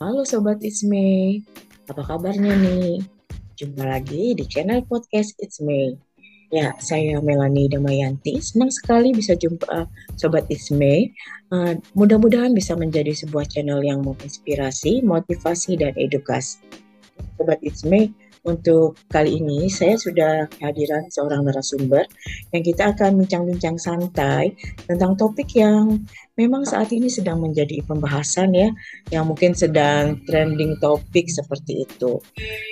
Halo 0.00 0.24
Sobat 0.24 0.64
It's 0.64 0.80
Me, 0.80 1.44
apa 1.84 2.00
kabarnya 2.00 2.56
nih? 2.56 3.04
Jumpa 3.52 3.84
lagi 3.84 4.32
di 4.32 4.48
channel 4.48 4.80
podcast 4.88 5.36
It's 5.44 5.60
Me. 5.60 5.92
Ya, 6.48 6.72
saya 6.80 7.20
Melani 7.20 7.68
Damayanti, 7.68 8.40
senang 8.40 8.72
sekali 8.72 9.12
bisa 9.12 9.36
jumpa 9.36 9.84
Sobat 10.16 10.48
It's 10.48 10.72
Me. 10.72 11.12
Uh, 11.52 11.76
mudah-mudahan 11.92 12.56
bisa 12.56 12.72
menjadi 12.80 13.12
sebuah 13.12 13.44
channel 13.52 13.84
yang 13.84 14.00
menginspirasi, 14.00 15.04
motivasi, 15.04 15.76
dan 15.76 15.92
edukasi. 16.00 16.64
Sobat 17.36 17.60
It's 17.60 17.84
untuk 18.44 18.96
kali 19.12 19.36
ini 19.36 19.68
saya 19.68 20.00
sudah 20.00 20.48
kehadiran 20.56 21.04
seorang 21.12 21.44
narasumber 21.44 22.08
yang 22.56 22.62
kita 22.64 22.96
akan 22.96 23.20
bincang-bincang 23.20 23.76
santai 23.76 24.56
tentang 24.88 25.12
topik 25.16 25.52
yang 25.52 26.00
memang 26.40 26.64
saat 26.64 26.88
ini 26.88 27.12
sedang 27.12 27.44
menjadi 27.44 27.84
pembahasan 27.84 28.56
ya, 28.56 28.72
yang 29.12 29.28
mungkin 29.28 29.52
sedang 29.52 30.24
trending 30.24 30.80
topik 30.80 31.28
seperti 31.28 31.84
itu. 31.84 32.16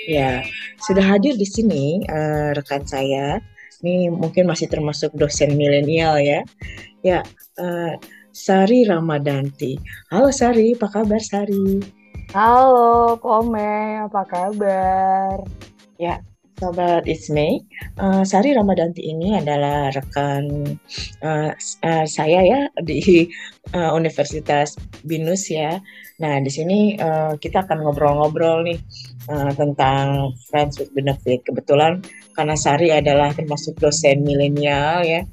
Ya, 0.09 0.41
sudah 0.89 1.05
hadir 1.05 1.37
di 1.37 1.45
sini 1.45 2.01
uh, 2.09 2.57
rekan 2.57 2.89
saya. 2.89 3.37
Ini 3.79 4.11
mungkin 4.11 4.51
masih 4.51 4.67
termasuk 4.67 5.15
dosen 5.15 5.55
milenial 5.55 6.19
ya. 6.19 6.41
Ya, 7.05 7.21
uh, 7.61 7.95
Sari 8.33 8.89
Ramadanti. 8.89 9.79
Halo 10.11 10.33
Sari, 10.33 10.75
apa 10.75 10.89
kabar 10.89 11.21
Sari? 11.21 11.98
Halo, 12.29 13.17
Kome, 13.25 14.05
apa 14.05 14.21
kabar? 14.29 15.41
Ya, 15.97 16.21
Sobat 16.61 17.09
Isme, 17.09 17.65
uh, 17.97 18.21
Sari 18.21 18.53
Ramadanti 18.53 19.01
ini 19.01 19.33
adalah 19.33 19.89
rekan 19.89 20.77
uh, 21.25 21.57
uh, 21.57 22.05
saya 22.05 22.41
ya 22.45 22.61
di 22.85 23.25
uh, 23.73 23.97
Universitas 23.97 24.77
Binus 25.09 25.49
ya. 25.49 25.81
Nah, 26.21 26.37
di 26.45 26.53
sini 26.53 27.01
uh, 27.01 27.33
kita 27.41 27.65
akan 27.65 27.89
ngobrol-ngobrol 27.89 28.61
nih 28.61 28.77
uh, 29.33 29.49
tentang 29.57 30.37
Friends 30.53 30.77
with 30.77 30.93
Benefit. 30.93 31.49
Kebetulan 31.49 32.05
karena 32.37 32.61
Sari 32.61 32.93
adalah 32.93 33.33
termasuk 33.33 33.81
dosen 33.81 34.21
milenial 34.21 35.01
ya, 35.01 35.25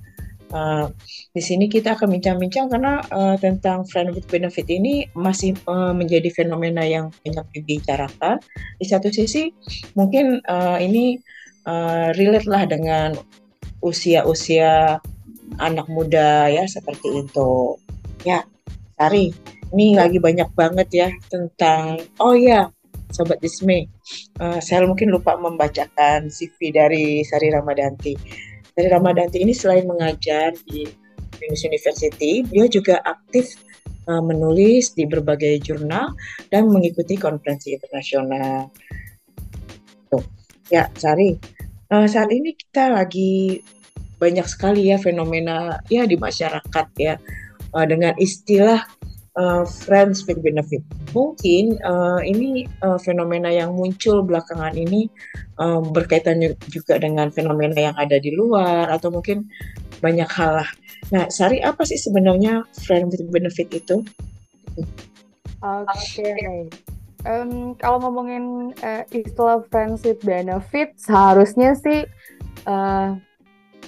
Uh, 0.53 0.87
di 1.33 1.41
sini 1.41 1.65
kita 1.65 1.97
akan 1.97 2.15
bincang-bincang 2.15 2.69
karena 2.69 3.01
uh, 3.09 3.35
tentang 3.41 3.81
friend 3.89 4.13
with 4.13 4.29
benefit 4.29 4.69
ini 4.69 5.09
masih 5.17 5.57
uh, 5.65 5.91
menjadi 5.91 6.29
fenomena 6.31 6.85
yang 6.85 7.09
banyak 7.25 7.45
dibicarakan. 7.55 8.37
Di 8.77 8.85
satu 8.85 9.09
sisi 9.09 9.49
mungkin 9.97 10.39
uh, 10.45 10.77
ini 10.77 11.17
uh, 11.65 12.13
relate 12.13 12.47
lah 12.47 12.63
dengan 12.69 13.17
usia-usia 13.81 15.01
anak 15.61 15.87
muda 15.89 16.49
ya 16.49 16.65
seperti 16.65 17.25
itu. 17.25 17.77
Ya, 18.25 18.45
Sari, 18.97 19.29
ini 19.73 19.93
lagi 19.93 20.17
banyak 20.17 20.49
banget 20.57 20.87
ya 20.93 21.09
tentang 21.29 22.01
oh 22.17 22.33
ya 22.33 22.69
Sobat 23.15 23.39
Disme, 23.39 23.87
uh, 24.43 24.59
saya 24.59 24.83
mungkin 24.83 25.07
lupa 25.07 25.39
membacakan 25.39 26.27
CV 26.27 26.73
dari 26.75 27.23
Sari 27.23 27.47
Ramadanti 27.47 28.13
dari 28.75 28.91
Ramadanti 28.91 29.39
ini 29.39 29.55
selain 29.55 29.87
mengajar 29.87 30.51
di 30.67 30.83
Venus 31.39 31.63
University, 31.63 32.43
beliau 32.43 32.67
juga 32.67 32.99
aktif 33.07 33.55
uh, 34.11 34.19
menulis 34.19 34.91
di 34.91 35.07
berbagai 35.07 35.63
jurnal 35.63 36.11
dan 36.51 36.67
mengikuti 36.67 37.15
konferensi 37.15 37.75
internasional. 37.75 38.67
Tuh. 40.11 40.23
Ya, 40.67 40.91
Sari, 40.99 41.39
uh, 41.91 42.07
saat 42.07 42.29
ini 42.35 42.51
kita 42.55 42.91
lagi 42.91 43.63
banyak 44.15 44.47
sekali 44.47 44.91
ya 44.91 44.97
fenomena 44.99 45.79
ya 45.91 46.07
di 46.07 46.15
masyarakat 46.15 46.87
ya 46.99 47.19
uh, 47.75 47.85
dengan 47.87 48.15
istilah 48.19 48.83
uh, 49.35 49.63
friends 49.67 50.23
with 50.27 50.41
benefit. 50.41 50.81
Mungkin 51.11 51.79
uh, 51.83 52.19
ini 52.23 52.67
uh, 52.83 52.99
fenomena 52.99 53.51
yang 53.51 53.75
muncul 53.75 54.23
belakangan 54.23 54.75
ini 54.75 55.07
uh, 55.59 55.79
berkaitan 55.79 56.41
juga 56.71 56.99
dengan 56.99 57.31
fenomena 57.31 57.75
yang 57.91 57.95
ada 57.95 58.19
di 58.19 58.33
luar 58.35 58.91
atau 58.91 59.11
mungkin 59.11 59.47
banyak 60.03 60.27
hal 60.27 60.63
lah. 60.63 60.69
Nah, 61.13 61.29
Sari 61.29 61.61
apa 61.61 61.85
sih 61.85 61.99
sebenarnya 62.01 62.65
friend 62.83 63.13
with 63.13 63.23
benefit 63.29 63.69
itu? 63.71 64.01
Oke, 65.61 65.87
okay. 65.93 66.67
um, 67.23 67.73
kalau 67.79 68.01
ngomongin 68.01 68.75
uh, 68.81 69.03
istilah 69.13 69.63
friends 69.69 70.03
benefit, 70.21 70.93
seharusnya 70.99 71.77
sih 71.79 72.05
uh, 72.67 73.17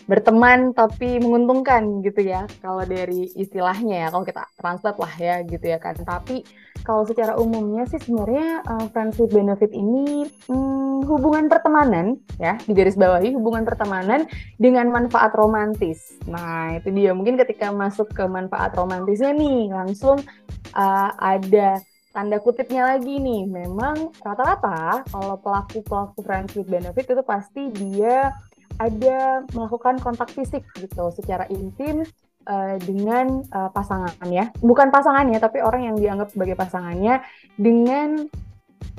berteman 0.08 0.72
tapi 0.72 1.20
menguntungkan 1.20 2.00
gitu 2.00 2.24
ya 2.24 2.48
kalau 2.64 2.88
dari 2.88 3.28
istilahnya 3.36 4.04
ya 4.04 4.08
kalau 4.08 4.24
kita 4.24 4.48
translate 4.56 5.00
lah 5.04 5.14
ya 5.20 5.36
gitu 5.44 5.66
ya 5.68 5.78
kan. 5.78 6.00
Tapi 6.00 6.48
kalau 6.88 7.04
secara 7.04 7.36
umumnya 7.36 7.84
sih 7.92 8.00
sebenarnya 8.00 8.64
uh, 8.64 8.88
friends 8.96 9.20
with 9.20 9.36
benefit 9.36 9.68
ini 9.76 10.32
hmm, 10.48 11.04
hubungan 11.04 11.52
pertemanan 11.52 12.16
ya 12.40 12.56
di 12.64 12.72
garis 12.72 12.96
bawahi 12.96 13.36
hubungan 13.36 13.68
pertemanan 13.68 14.24
dengan 14.56 14.88
manfaat 14.88 15.36
romantis. 15.36 16.16
Nah 16.24 16.80
itu 16.80 16.88
dia. 16.96 17.12
Mungkin 17.12 17.36
ketika 17.36 17.76
masuk 17.76 18.08
ke 18.16 18.24
manfaat 18.24 18.72
romantisnya 18.80 19.36
nih 19.36 19.76
langsung 19.76 20.24
uh, 20.72 21.10
ada 21.20 21.84
tanda 22.16 22.40
kutipnya 22.40 22.96
lagi 22.96 23.20
nih. 23.20 23.44
Memang 23.44 24.16
rata-rata 24.24 25.04
kalau 25.12 25.36
pelaku 25.36 25.84
pelaku 25.84 26.24
friends 26.24 26.56
with 26.56 26.72
benefit 26.72 27.04
itu 27.04 27.24
pasti 27.28 27.68
dia 27.76 28.32
ada 28.78 29.48
melakukan 29.56 29.98
kontak 30.04 30.30
fisik 30.36 30.68
gitu 30.78 31.10
secara 31.16 31.48
intim 31.50 32.04
uh, 32.46 32.76
dengan 32.84 33.42
uh, 33.52 33.72
pasangannya, 33.72 34.54
bukan 34.60 34.92
pasangannya 34.92 35.40
tapi 35.40 35.64
orang 35.64 35.90
yang 35.92 35.96
dianggap 35.98 36.30
sebagai 36.32 36.56
pasangannya 36.60 37.24
dengan 37.58 38.28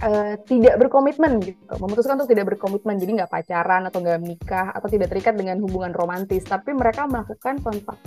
uh, 0.02 0.34
tidak 0.48 0.74
berkomitmen 0.82 1.38
gitu, 1.42 1.62
memutuskan 1.78 2.18
untuk 2.18 2.30
tidak 2.30 2.56
berkomitmen, 2.56 2.98
jadi 2.98 3.24
nggak 3.24 3.32
pacaran 3.32 3.86
atau 3.86 3.98
nggak 4.02 4.20
menikah 4.20 4.66
atau 4.74 4.88
tidak 4.90 5.12
terikat 5.14 5.34
dengan 5.38 5.62
hubungan 5.62 5.94
romantis, 5.94 6.42
tapi 6.42 6.74
mereka 6.74 7.06
melakukan 7.06 7.62
kontak 7.62 7.98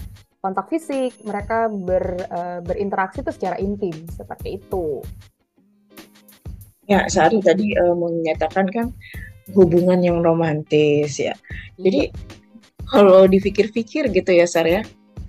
kontak 0.41 0.73
fisik, 0.73 1.21
mereka 1.21 1.69
ber, 1.69 2.17
uh, 2.33 2.59
berinteraksi 2.65 3.21
itu 3.21 3.31
secara 3.31 3.61
intim 3.61 3.93
seperti 4.09 4.57
itu. 4.57 5.05
Ya, 6.89 7.05
Sari 7.05 7.39
tadi 7.45 7.77
uh, 7.77 7.93
menyatakan 7.93 8.65
kan 8.73 8.89
hubungan 9.55 9.99
yang 10.01 10.19
romantis 10.23 11.19
ya. 11.19 11.35
Jadi 11.77 12.11
kalau 12.87 13.23
dipikir-pikir 13.27 14.11
gitu 14.11 14.31
ya 14.35 14.43
Sar 14.43 14.67
ya, 14.67 14.83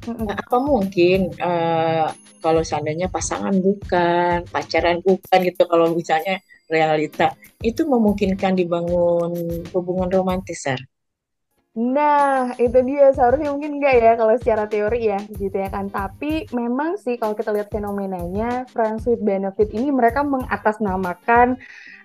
nah, 0.08 0.34
apa 0.34 0.56
mungkin 0.58 1.30
uh, 1.38 2.10
kalau 2.42 2.66
seandainya 2.66 3.06
pasangan 3.06 3.54
bukan, 3.62 4.42
pacaran 4.50 4.98
bukan 5.04 5.38
gitu 5.46 5.62
kalau 5.70 5.94
misalnya 5.94 6.42
realita 6.66 7.38
itu 7.62 7.86
memungkinkan 7.86 8.58
dibangun 8.58 9.62
hubungan 9.70 10.10
romantis 10.10 10.66
Sar? 10.66 10.80
Nah, 11.72 12.52
itu 12.60 12.84
dia 12.84 13.16
seharusnya 13.16 13.48
mungkin 13.48 13.80
enggak 13.80 13.94
ya 13.96 14.12
kalau 14.20 14.36
secara 14.36 14.68
teori 14.68 15.08
ya 15.08 15.24
gitu 15.24 15.56
ya 15.56 15.72
kan. 15.72 15.88
Tapi 15.88 16.44
memang 16.52 17.00
sih 17.00 17.16
kalau 17.16 17.32
kita 17.32 17.48
lihat 17.48 17.72
fenomenanya 17.72 18.68
friends 18.68 19.08
with 19.08 19.24
benefit 19.24 19.72
ini 19.72 19.88
mereka 19.88 20.20
mengatasnamakan 20.20 21.56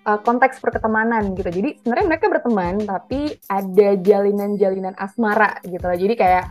uh, 0.08 0.18
konteks 0.24 0.64
pertemanan 0.64 1.36
gitu. 1.36 1.52
Jadi 1.52 1.84
sebenarnya 1.84 2.06
mereka 2.08 2.32
berteman 2.32 2.80
tapi 2.80 3.36
ada 3.44 3.88
jalinan-jalinan 4.00 4.96
asmara 4.96 5.60
gitu 5.60 5.84
lah. 5.84 5.98
Jadi 6.00 6.14
kayak 6.16 6.44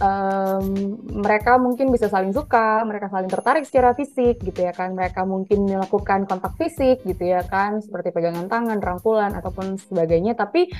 um, 0.00 0.96
mereka 1.22 1.60
mungkin 1.60 1.92
bisa 1.92 2.08
saling 2.08 2.32
suka, 2.32 2.82
mereka 2.88 3.12
saling 3.12 3.30
tertarik 3.30 3.64
secara 3.68 3.92
fisik 3.94 4.40
gitu 4.40 4.60
ya 4.66 4.72
kan. 4.74 4.96
Mereka 4.96 5.22
mungkin 5.28 5.68
melakukan 5.68 6.26
kontak 6.26 6.56
fisik 6.56 7.04
gitu 7.04 7.24
ya 7.24 7.44
kan, 7.46 7.78
seperti 7.84 8.10
pegangan 8.10 8.48
tangan, 8.48 8.80
rangkulan 8.80 9.36
ataupun 9.36 9.76
sebagainya. 9.78 10.34
Tapi 10.34 10.72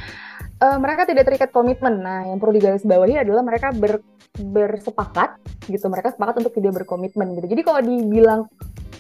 uh, 0.65 0.79
mereka 0.81 1.07
tidak 1.07 1.29
terikat 1.29 1.53
komitmen. 1.53 2.01
Nah, 2.01 2.27
yang 2.27 2.41
perlu 2.41 2.57
digarisbawahi 2.57 3.21
adalah 3.21 3.45
mereka 3.45 3.71
ber, 3.77 4.03
bersepakat 4.41 5.39
gitu. 5.69 5.87
Mereka 5.87 6.17
sepakat 6.17 6.41
untuk 6.41 6.57
tidak 6.57 6.83
berkomitmen 6.83 7.37
gitu. 7.39 7.47
Jadi 7.53 7.63
kalau 7.63 7.81
dibilang 7.85 8.49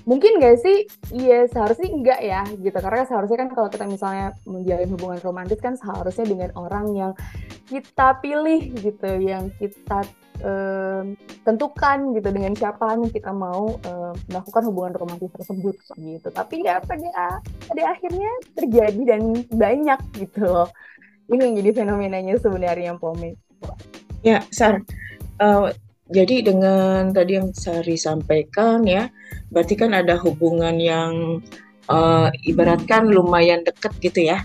mungkin 0.08 0.40
gak 0.40 0.60
sih? 0.60 0.88
Iya 1.12 1.48
seharusnya 1.50 1.88
enggak 1.90 2.20
ya 2.20 2.42
gitu. 2.56 2.78
Karena 2.78 3.04
seharusnya 3.08 3.38
kan 3.46 3.50
kalau 3.52 3.68
kita 3.68 3.84
misalnya 3.88 4.36
menjalin 4.44 4.90
hubungan 4.96 5.20
romantis 5.24 5.60
kan 5.60 5.74
seharusnya 5.76 6.26
dengan 6.28 6.50
orang 6.56 6.86
yang 6.94 7.12
kita 7.68 8.18
pilih 8.20 8.60
gitu. 8.80 9.10
Yang 9.20 9.56
kita 9.60 10.00
um, 10.44 11.16
tentukan 11.44 11.98
gitu. 12.16 12.28
Dengan 12.30 12.52
siapa 12.56 12.96
yang 12.96 13.10
kita 13.12 13.32
mau 13.32 13.76
um, 13.76 14.14
melakukan 14.30 14.62
hubungan 14.68 14.92
romantis 14.96 15.30
tersebut 15.34 15.76
gitu. 15.98 16.28
Tapi 16.30 16.54
nggak 16.64 16.86
pada 16.86 17.42
pada 17.42 17.82
akhirnya 17.90 18.30
terjadi 18.56 19.16
dan 19.16 19.44
banyak 19.50 20.00
gitu 20.16 20.44
loh. 20.46 20.68
Ini 21.30 21.46
yang 21.46 21.54
jadi 21.62 21.70
fenomenanya 21.84 22.34
sebenarnya 22.42 22.98
Pome 22.98 23.38
ya 24.20 24.44
Sar. 24.50 24.82
Uh, 25.40 25.72
jadi 26.10 26.42
dengan 26.42 27.14
tadi 27.14 27.38
yang 27.38 27.54
Sari 27.54 27.94
sampaikan 27.94 28.82
ya, 28.82 29.06
berarti 29.54 29.78
kan 29.78 29.94
ada 29.94 30.18
hubungan 30.18 30.74
yang 30.82 31.38
uh, 31.86 32.28
ibaratkan 32.42 33.06
lumayan 33.06 33.62
dekat 33.62 33.94
gitu 34.02 34.26
ya. 34.26 34.42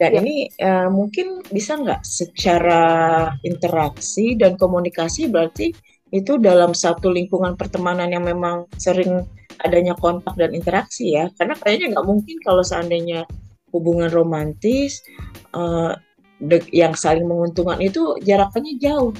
Dan 0.00 0.12
ya. 0.12 0.18
ini 0.24 0.36
uh, 0.60 0.88
mungkin 0.88 1.44
bisa 1.52 1.76
nggak 1.76 2.00
secara 2.04 2.84
interaksi 3.44 4.36
dan 4.36 4.56
komunikasi 4.56 5.28
berarti 5.28 5.72
itu 6.12 6.40
dalam 6.40 6.72
satu 6.72 7.12
lingkungan 7.12 7.56
pertemanan 7.60 8.12
yang 8.12 8.24
memang 8.24 8.68
sering 8.80 9.24
adanya 9.64 9.96
kontak 9.96 10.36
dan 10.36 10.52
interaksi 10.52 11.16
ya 11.16 11.32
karena 11.40 11.56
kayaknya 11.56 11.96
nggak 11.96 12.06
mungkin 12.06 12.36
kalau 12.44 12.60
seandainya 12.60 13.24
hubungan 13.72 14.12
romantis 14.12 15.00
uh, 15.56 15.96
yang 16.70 16.92
saling 16.92 17.24
menguntungkan 17.24 17.80
itu 17.80 18.20
jaraknya 18.20 18.76
jauh 18.76 19.16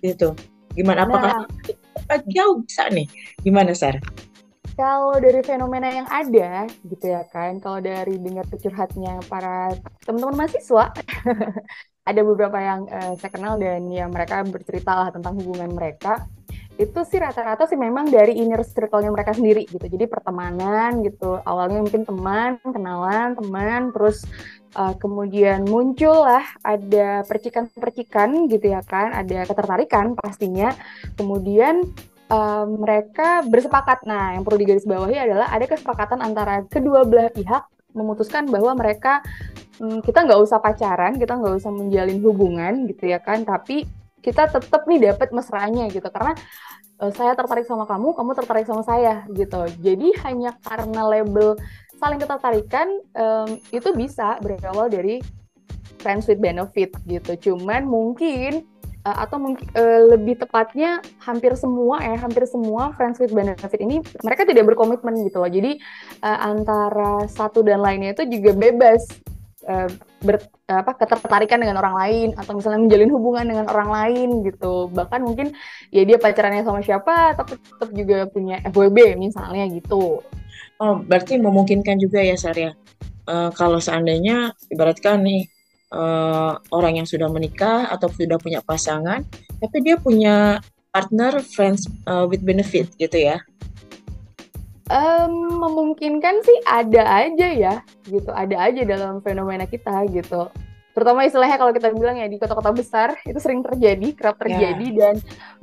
gitu 0.00 0.32
gimana? 0.72 1.04
Apakah 1.06 1.46
nah. 2.08 2.20
jauh 2.28 2.60
bisa 2.64 2.88
nih? 2.90 3.06
Gimana 3.44 3.72
Sarah 3.72 4.02
kalau 4.72 5.12
dari 5.20 5.44
fenomena 5.44 5.88
yang 5.88 6.08
ada 6.08 6.64
gitu 6.88 7.04
ya 7.12 7.22
kan 7.28 7.60
kalau 7.60 7.78
dari 7.84 8.16
dengar 8.16 8.48
curhatnya 8.48 9.20
para 9.28 9.76
teman-teman 10.04 10.44
mahasiswa 10.44 10.92
ada 12.10 12.20
beberapa 12.24 12.58
yang 12.58 12.80
uh, 12.88 13.14
saya 13.20 13.30
kenal 13.30 13.60
dan 13.60 13.86
ya 13.92 14.08
mereka 14.08 14.42
bercerita 14.42 14.92
lah 14.96 15.08
tentang 15.12 15.36
hubungan 15.38 15.70
mereka 15.76 16.24
itu 16.80 17.00
sih 17.04 17.20
rata-rata 17.20 17.68
sih 17.68 17.76
memang 17.76 18.08
dari 18.08 18.40
inner 18.40 18.64
circle-nya 18.64 19.12
mereka 19.12 19.36
sendiri 19.36 19.68
gitu. 19.68 19.84
Jadi 19.84 20.08
pertemanan 20.08 21.04
gitu. 21.04 21.38
Awalnya 21.44 21.84
mungkin 21.84 22.02
teman, 22.08 22.50
kenalan, 22.64 23.36
teman, 23.36 23.80
terus 23.92 24.24
uh, 24.74 24.96
kemudian 24.96 25.68
muncul 25.68 26.24
lah 26.24 26.42
ada 26.64 27.22
percikan-percikan 27.28 28.48
gitu 28.48 28.72
ya 28.72 28.80
kan, 28.82 29.12
ada 29.12 29.44
ketertarikan 29.44 30.16
pastinya. 30.16 30.72
Kemudian 31.14 31.84
uh, 32.32 32.64
mereka 32.64 33.44
bersepakat. 33.44 34.08
Nah, 34.08 34.34
yang 34.34 34.42
perlu 34.42 34.64
digarisbawahi 34.64 35.16
adalah 35.20 35.52
ada 35.52 35.68
kesepakatan 35.68 36.24
antara 36.24 36.64
kedua 36.66 37.04
belah 37.04 37.28
pihak 37.30 37.68
memutuskan 37.92 38.48
bahwa 38.48 38.72
mereka 38.72 39.20
hmm, 39.76 40.00
kita 40.00 40.24
nggak 40.24 40.40
usah 40.40 40.56
pacaran, 40.58 41.20
kita 41.20 41.36
nggak 41.36 41.60
usah 41.60 41.68
menjalin 41.68 42.18
hubungan 42.24 42.88
gitu 42.88 43.12
ya 43.12 43.20
kan, 43.20 43.44
tapi 43.44 43.84
kita 44.22 44.48
tetap 44.48 44.86
nih 44.86 45.12
dapat 45.12 45.34
mesranya 45.34 45.90
gitu 45.90 46.06
karena 46.08 46.32
uh, 47.02 47.10
saya 47.10 47.34
tertarik 47.34 47.66
sama 47.66 47.84
kamu, 47.84 48.14
kamu 48.14 48.30
tertarik 48.38 48.66
sama 48.70 48.86
saya 48.86 49.26
gitu. 49.34 49.66
Jadi 49.82 50.14
hanya 50.22 50.54
karena 50.62 51.02
label 51.02 51.58
saling 51.98 52.22
ketertarikan 52.22 52.88
um, 53.18 53.50
itu 53.74 53.88
bisa 53.94 54.38
berawal 54.38 54.86
dari 54.86 55.18
friends 55.98 56.30
with 56.30 56.38
benefit 56.38 56.94
gitu. 57.06 57.50
Cuman 57.50 57.86
mungkin 57.86 58.66
uh, 59.06 59.16
atau 59.26 59.38
mungkin 59.38 59.66
uh, 59.74 60.14
lebih 60.14 60.38
tepatnya 60.38 61.02
hampir 61.22 61.54
semua 61.58 62.02
ya 62.02 62.16
hampir 62.18 62.46
semua 62.46 62.94
friends 62.94 63.18
with 63.18 63.34
benefit 63.34 63.78
ini 63.82 64.02
mereka 64.22 64.46
tidak 64.46 64.66
berkomitmen 64.72 65.26
gitu 65.26 65.42
loh 65.42 65.50
jadi 65.50 65.78
uh, 66.22 66.38
antara 66.54 67.26
satu 67.26 67.66
dan 67.66 67.82
lainnya 67.82 68.14
itu 68.14 68.26
juga 68.38 68.54
bebas 68.54 69.02
uh, 69.66 69.90
ber, 70.22 70.40
apa 70.70 70.94
ketertarikan 70.96 71.60
dengan 71.60 71.82
orang 71.82 71.94
lain 71.98 72.28
atau 72.38 72.56
misalnya 72.56 72.80
menjalin 72.86 73.10
hubungan 73.12 73.44
dengan 73.44 73.66
orang 73.68 73.90
lain 73.90 74.28
gitu. 74.46 74.88
Bahkan 74.88 75.20
mungkin 75.22 75.52
ya 75.90 76.02
dia 76.06 76.16
pacarannya 76.16 76.62
sama 76.62 76.80
siapa 76.80 77.36
tapi 77.36 77.58
tetap 77.58 77.90
juga 77.92 78.30
punya 78.30 78.62
FWB 78.66 79.18
misalnya 79.18 79.66
gitu. 79.68 80.22
Oh 80.80 80.94
berarti 80.98 81.38
memungkinkan 81.38 81.98
juga 81.98 82.22
ya 82.22 82.34
Sarya 82.34 82.72
uh, 83.28 83.50
kalau 83.54 83.78
seandainya 83.78 84.54
ibaratkan 84.72 85.22
nih 85.22 85.46
uh, 85.94 86.58
orang 86.72 87.02
yang 87.02 87.08
sudah 87.08 87.28
menikah 87.30 87.86
atau 87.90 88.10
sudah 88.10 88.38
punya 88.40 88.64
pasangan 88.64 89.22
tapi 89.62 89.76
dia 89.84 89.96
punya 90.00 90.58
partner 90.90 91.40
friends 91.40 91.86
uh, 92.08 92.26
with 92.26 92.42
benefit 92.42 92.90
gitu 92.98 93.18
ya 93.30 93.40
um, 94.90 95.32
memungkinkan 95.62 96.42
sih 96.42 96.58
ada 96.66 97.02
aja 97.26 97.48
ya 97.52 97.74
gitu 98.08 98.30
ada 98.32 98.56
aja 98.58 98.82
dalam 98.82 99.22
fenomena 99.22 99.68
kita 99.68 100.06
gitu 100.10 100.48
terutama 100.92 101.24
istilahnya 101.24 101.56
kalau 101.56 101.72
kita 101.72 101.88
bilang 101.96 102.20
ya 102.20 102.28
di 102.28 102.36
kota-kota 102.36 102.68
besar 102.72 103.16
itu 103.24 103.40
sering 103.40 103.64
terjadi 103.64 104.12
kerap 104.12 104.36
ya. 104.44 104.44
terjadi 104.44 104.86
yeah. 104.92 104.98
dan 105.00 105.14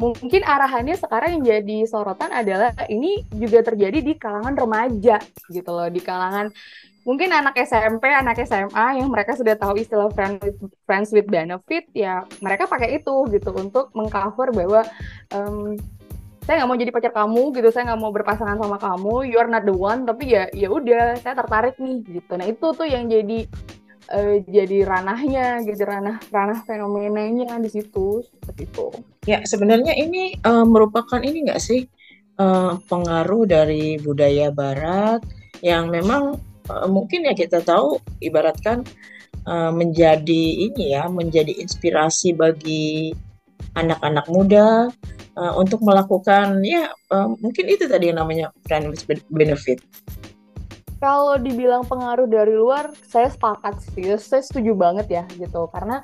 mungkin 0.02 0.42
arahannya 0.42 0.98
sekarang 0.98 1.38
yang 1.38 1.44
jadi 1.46 1.78
sorotan 1.86 2.34
adalah 2.34 2.74
ini 2.90 3.30
juga 3.38 3.62
terjadi 3.62 4.02
di 4.02 4.18
kalangan 4.18 4.58
remaja 4.58 5.22
gitu 5.54 5.70
loh 5.70 5.86
di 5.86 6.02
kalangan 6.02 6.50
mungkin 7.06 7.30
anak 7.30 7.62
SMP 7.62 8.10
anak 8.10 8.42
SMA 8.44 9.02
yang 9.02 9.08
mereka 9.08 9.38
sudah 9.38 9.54
tahu 9.56 9.78
istilah 9.78 10.10
friends 10.12 10.42
with, 10.42 10.58
friends 10.84 11.10
with 11.14 11.30
benefit 11.30 11.86
ya 11.94 12.26
mereka 12.42 12.66
pakai 12.66 12.98
itu 12.98 13.14
gitu 13.30 13.54
untuk 13.54 13.94
mengcover 13.94 14.50
bahwa 14.50 14.82
um, 15.34 15.78
saya 16.50 16.66
nggak 16.66 16.70
mau 16.74 16.82
jadi 16.82 16.90
pacar 16.90 17.14
kamu 17.14 17.42
gitu 17.62 17.70
saya 17.70 17.94
nggak 17.94 18.02
mau 18.02 18.10
berpasangan 18.10 18.58
sama 18.58 18.82
kamu 18.82 19.30
you 19.30 19.38
are 19.38 19.46
not 19.46 19.70
the 19.70 19.76
one. 19.76 20.02
Tapi 20.02 20.34
ya 20.34 20.50
ya 20.50 20.74
udah 20.74 21.22
saya 21.22 21.38
tertarik 21.38 21.78
nih 21.78 22.02
gitu. 22.10 22.34
Nah 22.42 22.50
itu 22.50 22.68
tuh 22.74 22.90
yang 22.90 23.06
jadi 23.06 23.46
uh, 24.10 24.42
jadi 24.50 24.82
ranahnya 24.82 25.62
gitu 25.62 25.86
ranah 25.86 26.18
ranah 26.34 26.66
fenomenanya 26.66 27.54
di 27.62 27.70
situ 27.70 28.26
seperti 28.26 28.66
itu. 28.66 28.90
Ya 29.30 29.46
sebenarnya 29.46 29.94
ini 29.94 30.42
uh, 30.42 30.66
merupakan 30.66 31.22
ini 31.22 31.46
nggak 31.46 31.62
sih 31.62 31.86
uh, 32.42 32.82
pengaruh 32.90 33.46
dari 33.46 34.02
budaya 34.02 34.50
Barat 34.50 35.22
yang 35.62 35.94
memang 35.94 36.34
uh, 36.66 36.90
mungkin 36.90 37.30
ya 37.30 37.38
kita 37.38 37.62
tahu 37.62 38.02
ibaratkan 38.26 38.82
menjadi 39.50 40.70
ini 40.70 40.94
ya 40.94 41.10
menjadi 41.10 41.50
inspirasi 41.58 42.38
bagi 42.38 43.18
anak-anak 43.78 44.26
muda 44.32 44.90
uh, 45.40 45.54
untuk 45.56 45.80
melakukan 45.84 46.60
ya 46.66 46.92
uh, 47.12 47.32
mungkin 47.40 47.66
itu 47.70 47.86
tadi 47.86 48.12
yang 48.12 48.20
namanya 48.22 48.52
with 49.08 49.24
benefit. 49.32 49.80
Kalau 51.00 51.40
dibilang 51.40 51.88
pengaruh 51.88 52.28
dari 52.28 52.52
luar, 52.52 52.92
saya 53.08 53.32
sepakat 53.32 53.80
sih, 53.96 54.20
saya 54.20 54.44
setuju 54.44 54.76
banget 54.76 55.08
ya 55.08 55.24
gitu 55.40 55.72
karena 55.72 56.04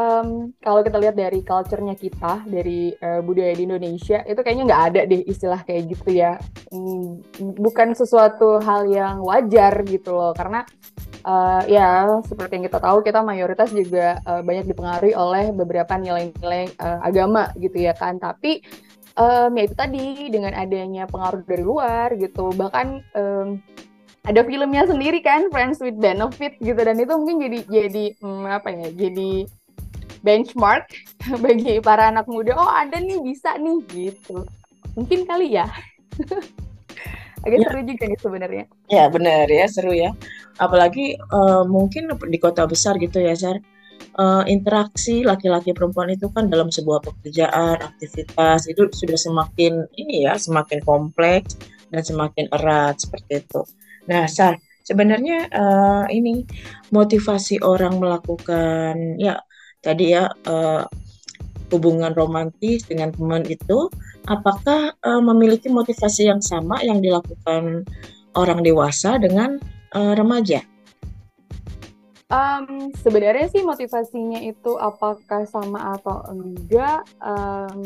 um, 0.00 0.28
kalau 0.64 0.80
kita 0.80 0.96
lihat 0.96 1.14
dari 1.20 1.44
culture-nya 1.44 1.92
kita, 1.92 2.48
dari 2.48 2.96
uh, 3.04 3.20
budaya 3.20 3.52
di 3.52 3.68
Indonesia, 3.68 4.24
itu 4.24 4.40
kayaknya 4.40 4.64
nggak 4.72 4.84
ada 4.92 5.00
deh 5.04 5.22
istilah 5.28 5.60
kayak 5.68 5.92
gitu 5.92 6.16
ya. 6.16 6.40
Hmm, 6.72 7.20
bukan 7.60 7.92
sesuatu 7.92 8.64
hal 8.64 8.88
yang 8.88 9.20
wajar 9.20 9.84
gitu 9.84 10.16
loh, 10.16 10.32
karena 10.32 10.64
uh, 11.28 11.62
ya 11.68 12.08
seperti 12.24 12.60
yang 12.60 12.64
kita 12.72 12.80
tahu 12.80 13.04
kita 13.04 13.20
mayoritas 13.20 13.68
juga 13.70 14.18
uh, 14.24 14.40
banyak 14.40 14.64
dipengaruhi 14.72 15.12
oleh 15.12 15.52
beberapa 15.52 15.92
nilai-nilai 16.00 16.72
uh, 16.80 17.04
agama 17.04 17.52
gitu 17.60 17.76
ya 17.76 17.92
kan. 17.92 18.16
Tapi 18.16 18.64
um, 19.20 19.52
ya 19.52 19.62
itu 19.68 19.76
tadi 19.76 20.32
dengan 20.32 20.56
adanya 20.56 21.04
pengaruh 21.04 21.44
dari 21.44 21.64
luar 21.64 22.16
gitu. 22.16 22.52
Bahkan 22.56 22.86
um, 23.16 23.48
ada 24.20 24.44
filmnya 24.44 24.84
sendiri 24.84 25.24
kan 25.24 25.48
Friends 25.48 25.80
with 25.80 25.96
Benefit 25.96 26.56
gitu. 26.60 26.76
Dan 26.76 26.96
itu 27.00 27.12
mungkin 27.16 27.40
jadi 27.40 27.58
jadi 27.68 28.04
hmm, 28.20 28.44
apa 28.48 28.68
ya 28.72 28.88
jadi 28.92 29.48
benchmark 30.20 30.88
bagi 31.44 31.80
para 31.80 32.12
anak 32.12 32.28
muda. 32.28 32.56
Oh 32.56 32.70
ada 32.70 33.00
nih 33.00 33.20
bisa 33.20 33.56
nih 33.56 33.78
gitu. 33.90 34.44
Mungkin 34.96 35.24
kali 35.24 35.56
ya. 35.56 35.66
Agak 37.44 37.56
ya. 37.56 37.66
seru 37.72 37.80
juga 37.88 38.04
nih 38.04 38.20
sebenarnya. 38.20 38.64
Ya 38.92 39.04
benar 39.08 39.48
ya 39.48 39.64
seru 39.64 39.92
ya. 39.96 40.12
Apalagi 40.60 41.16
uh, 41.32 41.64
mungkin 41.64 42.12
di 42.28 42.38
kota 42.38 42.68
besar 42.68 43.00
gitu 43.00 43.20
ya 43.20 43.32
Sar. 43.32 43.58
Uh, 44.10 44.42
interaksi 44.50 45.22
laki-laki 45.22 45.70
perempuan 45.70 46.10
itu 46.10 46.26
kan 46.34 46.50
dalam 46.50 46.68
sebuah 46.68 46.98
pekerjaan 46.98 47.78
aktivitas 47.78 48.66
itu 48.66 48.90
sudah 48.90 49.14
semakin 49.14 49.86
ini 49.96 50.26
ya 50.26 50.34
semakin 50.34 50.82
kompleks 50.82 51.54
dan 51.88 52.02
semakin 52.02 52.50
erat 52.52 53.00
seperti 53.00 53.44
itu. 53.44 53.62
Nah 54.10 54.26
Sar 54.26 54.58
sebenarnya 54.84 55.46
uh, 55.54 56.04
ini 56.10 56.42
motivasi 56.90 57.62
orang 57.62 58.02
melakukan 58.02 59.16
ya 59.20 59.38
tadi 59.80 60.16
ya 60.16 60.28
uh, 60.46 60.84
hubungan 61.70 62.12
romantis 62.12 62.84
dengan 62.84 63.14
teman 63.14 63.46
itu 63.46 63.88
apakah 64.26 64.92
uh, 65.06 65.22
memiliki 65.22 65.70
motivasi 65.70 66.28
yang 66.28 66.42
sama 66.42 66.82
yang 66.82 67.00
dilakukan 67.00 67.86
orang 68.34 68.60
dewasa 68.60 69.16
dengan 69.16 69.58
uh, 69.94 70.12
remaja? 70.14 70.62
Um, 72.30 72.94
sebenarnya 73.02 73.50
sih 73.50 73.66
motivasinya 73.66 74.38
itu 74.38 74.78
apakah 74.78 75.50
sama 75.50 75.98
atau 75.98 76.22
enggak, 76.30 77.02
um, 77.18 77.82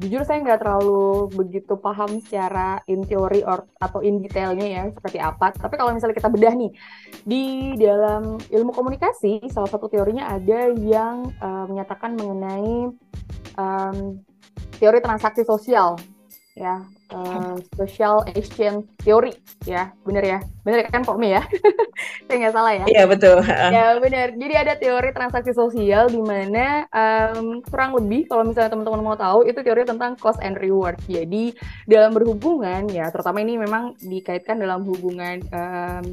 jujur 0.00 0.24
saya 0.24 0.40
nggak 0.40 0.64
terlalu 0.64 1.28
begitu 1.36 1.76
paham 1.76 2.24
secara 2.24 2.80
in 2.88 3.04
teori 3.04 3.44
or 3.44 3.68
atau 3.76 4.00
in 4.00 4.24
detailnya 4.24 4.64
ya 4.64 4.82
seperti 4.88 5.20
apa. 5.20 5.52
Tapi 5.52 5.76
kalau 5.76 5.92
misalnya 5.92 6.16
kita 6.16 6.32
bedah 6.32 6.54
nih 6.56 6.72
di 7.28 7.44
dalam 7.76 8.40
ilmu 8.40 8.72
komunikasi, 8.72 9.44
salah 9.52 9.68
satu 9.68 9.92
teorinya 9.92 10.32
ada 10.32 10.72
yang 10.72 11.28
uh, 11.38 11.68
menyatakan 11.68 12.16
mengenai 12.16 12.88
um, 13.60 13.96
teori 14.80 15.04
transaksi 15.04 15.44
sosial 15.44 16.00
ya 16.56 16.80
uh, 17.14 17.56
social 17.76 18.22
exchange 18.34 18.86
theory 19.02 19.34
ya. 19.66 19.90
Bener 20.06 20.24
ya. 20.24 20.38
Bener 20.62 20.86
kan 20.88 21.02
Pak 21.02 21.16
Mi 21.18 21.34
ya? 21.34 21.42
Saya 22.26 22.36
nggak 22.46 22.54
salah 22.54 22.72
ya? 22.74 22.84
Iya 22.86 23.04
betul. 23.06 23.38
Ya 23.46 23.86
bener. 23.98 24.34
Jadi 24.34 24.54
ada 24.54 24.72
teori 24.78 25.10
transaksi 25.12 25.52
sosial 25.54 26.08
di 26.10 26.22
mana 26.22 26.86
um, 26.90 27.60
kurang 27.66 27.96
lebih 27.98 28.30
kalau 28.30 28.46
misalnya 28.46 28.70
teman-teman 28.72 29.02
mau 29.02 29.16
tahu 29.18 29.46
itu 29.46 29.60
teori 29.60 29.86
tentang 29.86 30.14
cost 30.18 30.40
and 30.42 30.58
reward. 30.58 30.96
Jadi 31.06 31.54
dalam 31.86 32.14
berhubungan 32.14 32.88
ya 32.90 33.10
terutama 33.10 33.42
ini 33.42 33.58
memang 33.58 33.98
dikaitkan 33.98 34.58
dalam 34.58 34.86
hubungan 34.86 35.42
um, 35.50 36.06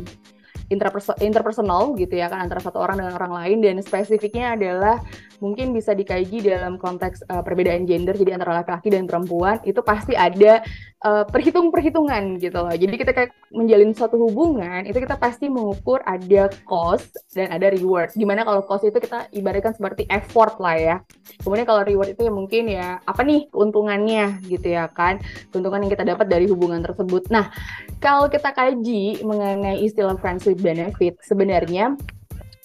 interpersonal 1.23 1.95
gitu 1.95 2.19
ya 2.19 2.27
kan 2.27 2.43
antara 2.43 2.59
satu 2.59 2.79
orang 2.81 2.99
dengan 2.99 3.15
orang 3.15 3.33
lain. 3.43 3.57
Dan 3.63 3.75
spesifiknya 3.79 4.55
adalah 4.59 4.99
mungkin 5.37 5.71
bisa 5.71 5.93
dikaji 5.93 6.41
dalam 6.41 6.81
konteks 6.81 7.25
uh, 7.29 7.45
perbedaan 7.45 7.85
gender 7.85 8.17
jadi 8.17 8.37
antara 8.37 8.61
laki-laki 8.61 8.89
dan 8.89 9.05
perempuan 9.05 9.61
itu 9.63 9.79
pasti 9.85 10.17
ada 10.17 10.65
uh, 11.05 11.23
perhitung-perhitungan 11.29 12.41
gitu 12.41 12.57
loh. 12.57 12.73
Jadi 12.73 12.95
kita 12.97 13.11
kayak 13.13 13.31
menjalin 13.53 13.93
suatu 13.93 14.17
hubungan 14.17 14.83
itu 14.85 14.97
kita 14.97 15.15
pasti 15.17 15.47
mengukur 15.47 16.01
ada 16.03 16.49
cost 16.65 17.13
dan 17.33 17.53
ada 17.53 17.69
reward. 17.69 18.13
Gimana 18.17 18.41
kalau 18.41 18.65
cost 18.65 18.87
itu 18.87 18.97
kita 18.97 19.29
ibaratkan 19.33 19.77
seperti 19.77 20.09
effort 20.09 20.57
lah 20.57 20.77
ya. 20.77 20.95
Kemudian 21.41 21.65
kalau 21.69 21.85
reward 21.85 22.17
itu 22.17 22.21
ya 22.25 22.33
mungkin 22.33 22.63
ya 22.69 22.87
apa 23.05 23.21
nih 23.21 23.49
keuntungannya 23.53 24.41
gitu 24.49 24.67
ya 24.73 24.89
kan. 24.89 25.21
Keuntungan 25.53 25.85
yang 25.85 25.91
kita 25.93 26.05
dapat 26.05 26.27
dari 26.27 26.49
hubungan 26.49 26.81
tersebut. 26.81 27.29
Nah, 27.29 27.53
kalau 28.01 28.29
kita 28.29 28.53
kaji 28.53 29.21
mengenai 29.21 29.85
istilah 29.85 30.17
friends 30.17 30.45
with 30.49 30.61
benefit 30.61 31.17
sebenarnya 31.21 31.97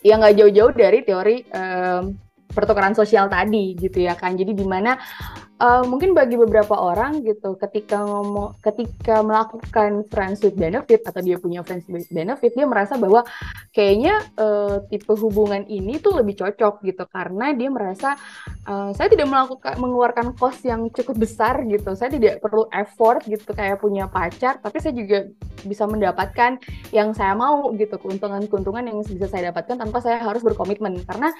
ya 0.03 0.19
nggak 0.19 0.35
jauh-jauh 0.35 0.73
dari 0.75 0.99
teori 1.07 1.47
um, 1.55 2.19
pertukaran 2.53 2.95
sosial 2.95 3.27
tadi 3.27 3.75
gitu 3.77 4.05
ya 4.05 4.15
kan. 4.15 4.37
Jadi 4.37 4.53
di 4.53 4.65
mana 4.65 4.97
uh, 5.63 5.85
mungkin 5.87 6.13
bagi 6.13 6.35
beberapa 6.35 6.75
orang 6.75 7.23
gitu 7.23 7.55
ketika 7.55 8.03
ngomong 8.03 8.59
ketika 8.59 9.23
melakukan 9.23 10.03
friends 10.11 10.43
with 10.43 10.59
benefit 10.59 11.07
atau 11.07 11.23
dia 11.23 11.39
punya 11.39 11.63
friends 11.63 11.87
with 11.87 12.07
benefit 12.11 12.53
dia 12.53 12.67
merasa 12.67 12.99
bahwa 12.99 13.23
kayaknya 13.71 14.19
uh, 14.37 14.83
tipe 14.91 15.15
hubungan 15.15 15.63
ini 15.71 16.03
tuh 16.03 16.19
lebih 16.19 16.43
cocok 16.43 16.83
gitu 16.83 17.05
karena 17.07 17.55
dia 17.55 17.71
merasa 17.71 18.19
uh, 18.67 18.91
saya 18.93 19.09
tidak 19.09 19.31
melakukan 19.31 19.79
mengeluarkan 19.79 20.27
cost 20.35 20.67
yang 20.67 20.91
cukup 20.91 21.23
besar 21.23 21.63
gitu. 21.65 21.95
Saya 21.95 22.11
tidak 22.11 22.43
perlu 22.43 22.67
effort 22.75 23.23
gitu 23.25 23.55
kayak 23.55 23.79
punya 23.79 24.11
pacar 24.11 24.59
tapi 24.59 24.83
saya 24.83 24.95
juga 24.97 25.31
bisa 25.63 25.87
mendapatkan 25.87 26.59
yang 26.91 27.15
saya 27.15 27.39
mau 27.39 27.71
gitu 27.79 27.95
keuntungan-keuntungan 28.03 28.83
yang 28.83 28.99
bisa 29.07 29.31
saya 29.31 29.55
dapatkan 29.55 29.79
tanpa 29.79 30.03
saya 30.03 30.19
harus 30.19 30.43
berkomitmen 30.43 30.99
karena 31.07 31.31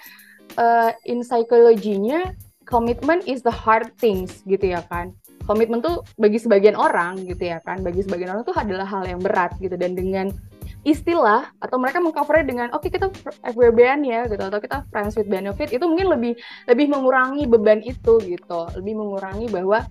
uh, 0.57 0.93
in 1.07 1.23
psikologinya 1.23 2.35
komitmen 2.67 3.21
is 3.29 3.43
the 3.43 3.53
hard 3.53 3.93
things 3.99 4.41
gitu 4.49 4.73
ya 4.73 4.81
kan. 4.89 5.13
Komitmen 5.43 5.83
tuh 5.83 6.07
bagi 6.17 6.39
sebagian 6.39 6.79
orang 6.79 7.19
gitu 7.27 7.51
ya 7.51 7.59
kan. 7.67 7.83
Bagi 7.83 8.07
sebagian 8.07 8.31
orang 8.33 8.47
tuh 8.47 8.55
adalah 8.55 8.87
hal 8.87 9.03
yang 9.05 9.19
berat 9.19 9.53
gitu. 9.59 9.75
Dan 9.75 9.99
dengan 9.99 10.31
istilah 10.83 11.51
atau 11.63 11.79
mereka 11.79 12.03
mengcovernya 12.03 12.47
dengan 12.47 12.69
oke 12.75 12.87
okay, 12.87 12.91
kita 12.95 13.11
FWB-an 13.51 14.07
ya 14.07 14.31
gitu. 14.31 14.39
Atau 14.39 14.63
kita 14.63 14.87
friends 14.89 15.19
with 15.19 15.27
benefit 15.27 15.75
itu 15.75 15.83
mungkin 15.83 16.15
lebih 16.15 16.33
lebih 16.71 16.87
mengurangi 16.95 17.45
beban 17.51 17.83
itu 17.83 18.23
gitu. 18.23 18.61
Lebih 18.79 18.95
mengurangi 18.95 19.51
bahwa 19.51 19.83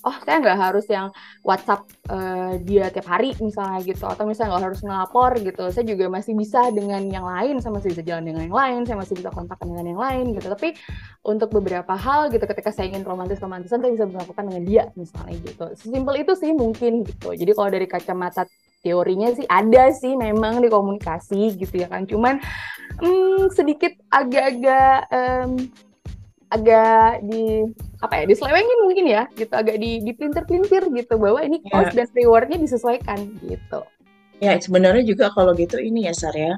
oh 0.00 0.16
saya 0.24 0.40
nggak 0.40 0.58
harus 0.58 0.86
yang 0.88 1.12
WhatsApp 1.44 1.84
uh, 2.08 2.56
dia 2.64 2.88
tiap 2.88 3.06
hari 3.08 3.36
misalnya 3.38 3.84
gitu 3.84 4.08
atau 4.08 4.24
misalnya 4.24 4.56
nggak 4.56 4.64
harus 4.72 4.80
ngelapor 4.80 5.30
gitu. 5.40 5.62
Saya 5.68 5.84
juga 5.84 6.08
masih 6.08 6.32
bisa 6.36 6.72
dengan 6.72 7.02
yang 7.08 7.26
lain 7.26 7.60
saya 7.60 7.72
masih 7.76 7.92
bisa 7.92 8.02
jalan 8.04 8.24
dengan 8.24 8.42
yang 8.48 8.56
lain 8.56 8.80
saya 8.88 8.96
masih 8.96 9.14
bisa 9.20 9.30
kontak 9.32 9.60
dengan 9.60 9.84
yang 9.84 10.00
lain 10.00 10.24
gitu. 10.32 10.46
Tapi 10.48 10.68
untuk 11.24 11.52
beberapa 11.52 11.92
hal 11.96 12.32
gitu 12.32 12.44
ketika 12.48 12.72
saya 12.72 12.88
ingin 12.92 13.04
romantis 13.04 13.40
romantisan 13.40 13.84
saya 13.84 13.92
bisa 13.92 14.06
melakukan 14.08 14.44
dengan 14.48 14.62
dia 14.64 14.84
misalnya 14.96 15.36
gitu. 15.44 15.64
Sesimpel 15.76 16.24
itu 16.24 16.32
sih 16.36 16.52
mungkin 16.56 17.04
gitu. 17.04 17.36
Jadi 17.36 17.50
kalau 17.52 17.68
dari 17.68 17.86
kacamata 17.88 18.48
teorinya 18.80 19.28
sih 19.36 19.44
ada 19.44 19.92
sih 19.92 20.16
memang 20.16 20.64
di 20.64 20.68
komunikasi 20.72 21.60
gitu 21.60 21.84
ya 21.84 21.88
kan. 21.92 22.08
Cuman 22.08 22.40
hmm, 23.00 23.52
sedikit 23.52 23.92
agak-agak 24.08 25.08
um, 25.12 25.50
agak 26.50 27.22
di 27.24 27.68
apa 28.00 28.14
ya 28.16 28.24
diselewengin 28.24 28.78
mungkin 28.88 29.06
ya 29.08 29.22
gitu 29.36 29.52
agak 29.52 29.76
di 29.76 30.00
dipinter-pintir 30.00 30.88
gitu 30.88 31.14
bahwa 31.20 31.44
ini 31.44 31.60
ya. 31.60 31.68
cost 31.68 31.92
yeah. 31.92 31.96
dan 32.04 32.08
rewardnya 32.16 32.58
disesuaikan 32.60 33.18
gitu 33.44 33.80
ya 34.40 34.56
sebenarnya 34.56 35.04
juga 35.04 35.28
kalau 35.36 35.52
gitu 35.52 35.76
ini 35.76 36.08
ya 36.08 36.16
Sar 36.16 36.32
ya 36.32 36.56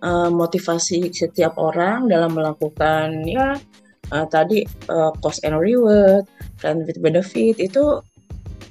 uh, 0.00 0.32
motivasi 0.32 1.12
setiap 1.12 1.60
orang 1.60 2.08
dalam 2.08 2.32
melakukan 2.32 3.28
ya 3.28 3.60
uh, 4.08 4.26
tadi 4.26 4.64
uh, 4.88 5.12
cost 5.20 5.44
and 5.44 5.60
reward 5.60 6.24
dan 6.64 6.88
benefit 7.00 7.60
itu 7.60 8.00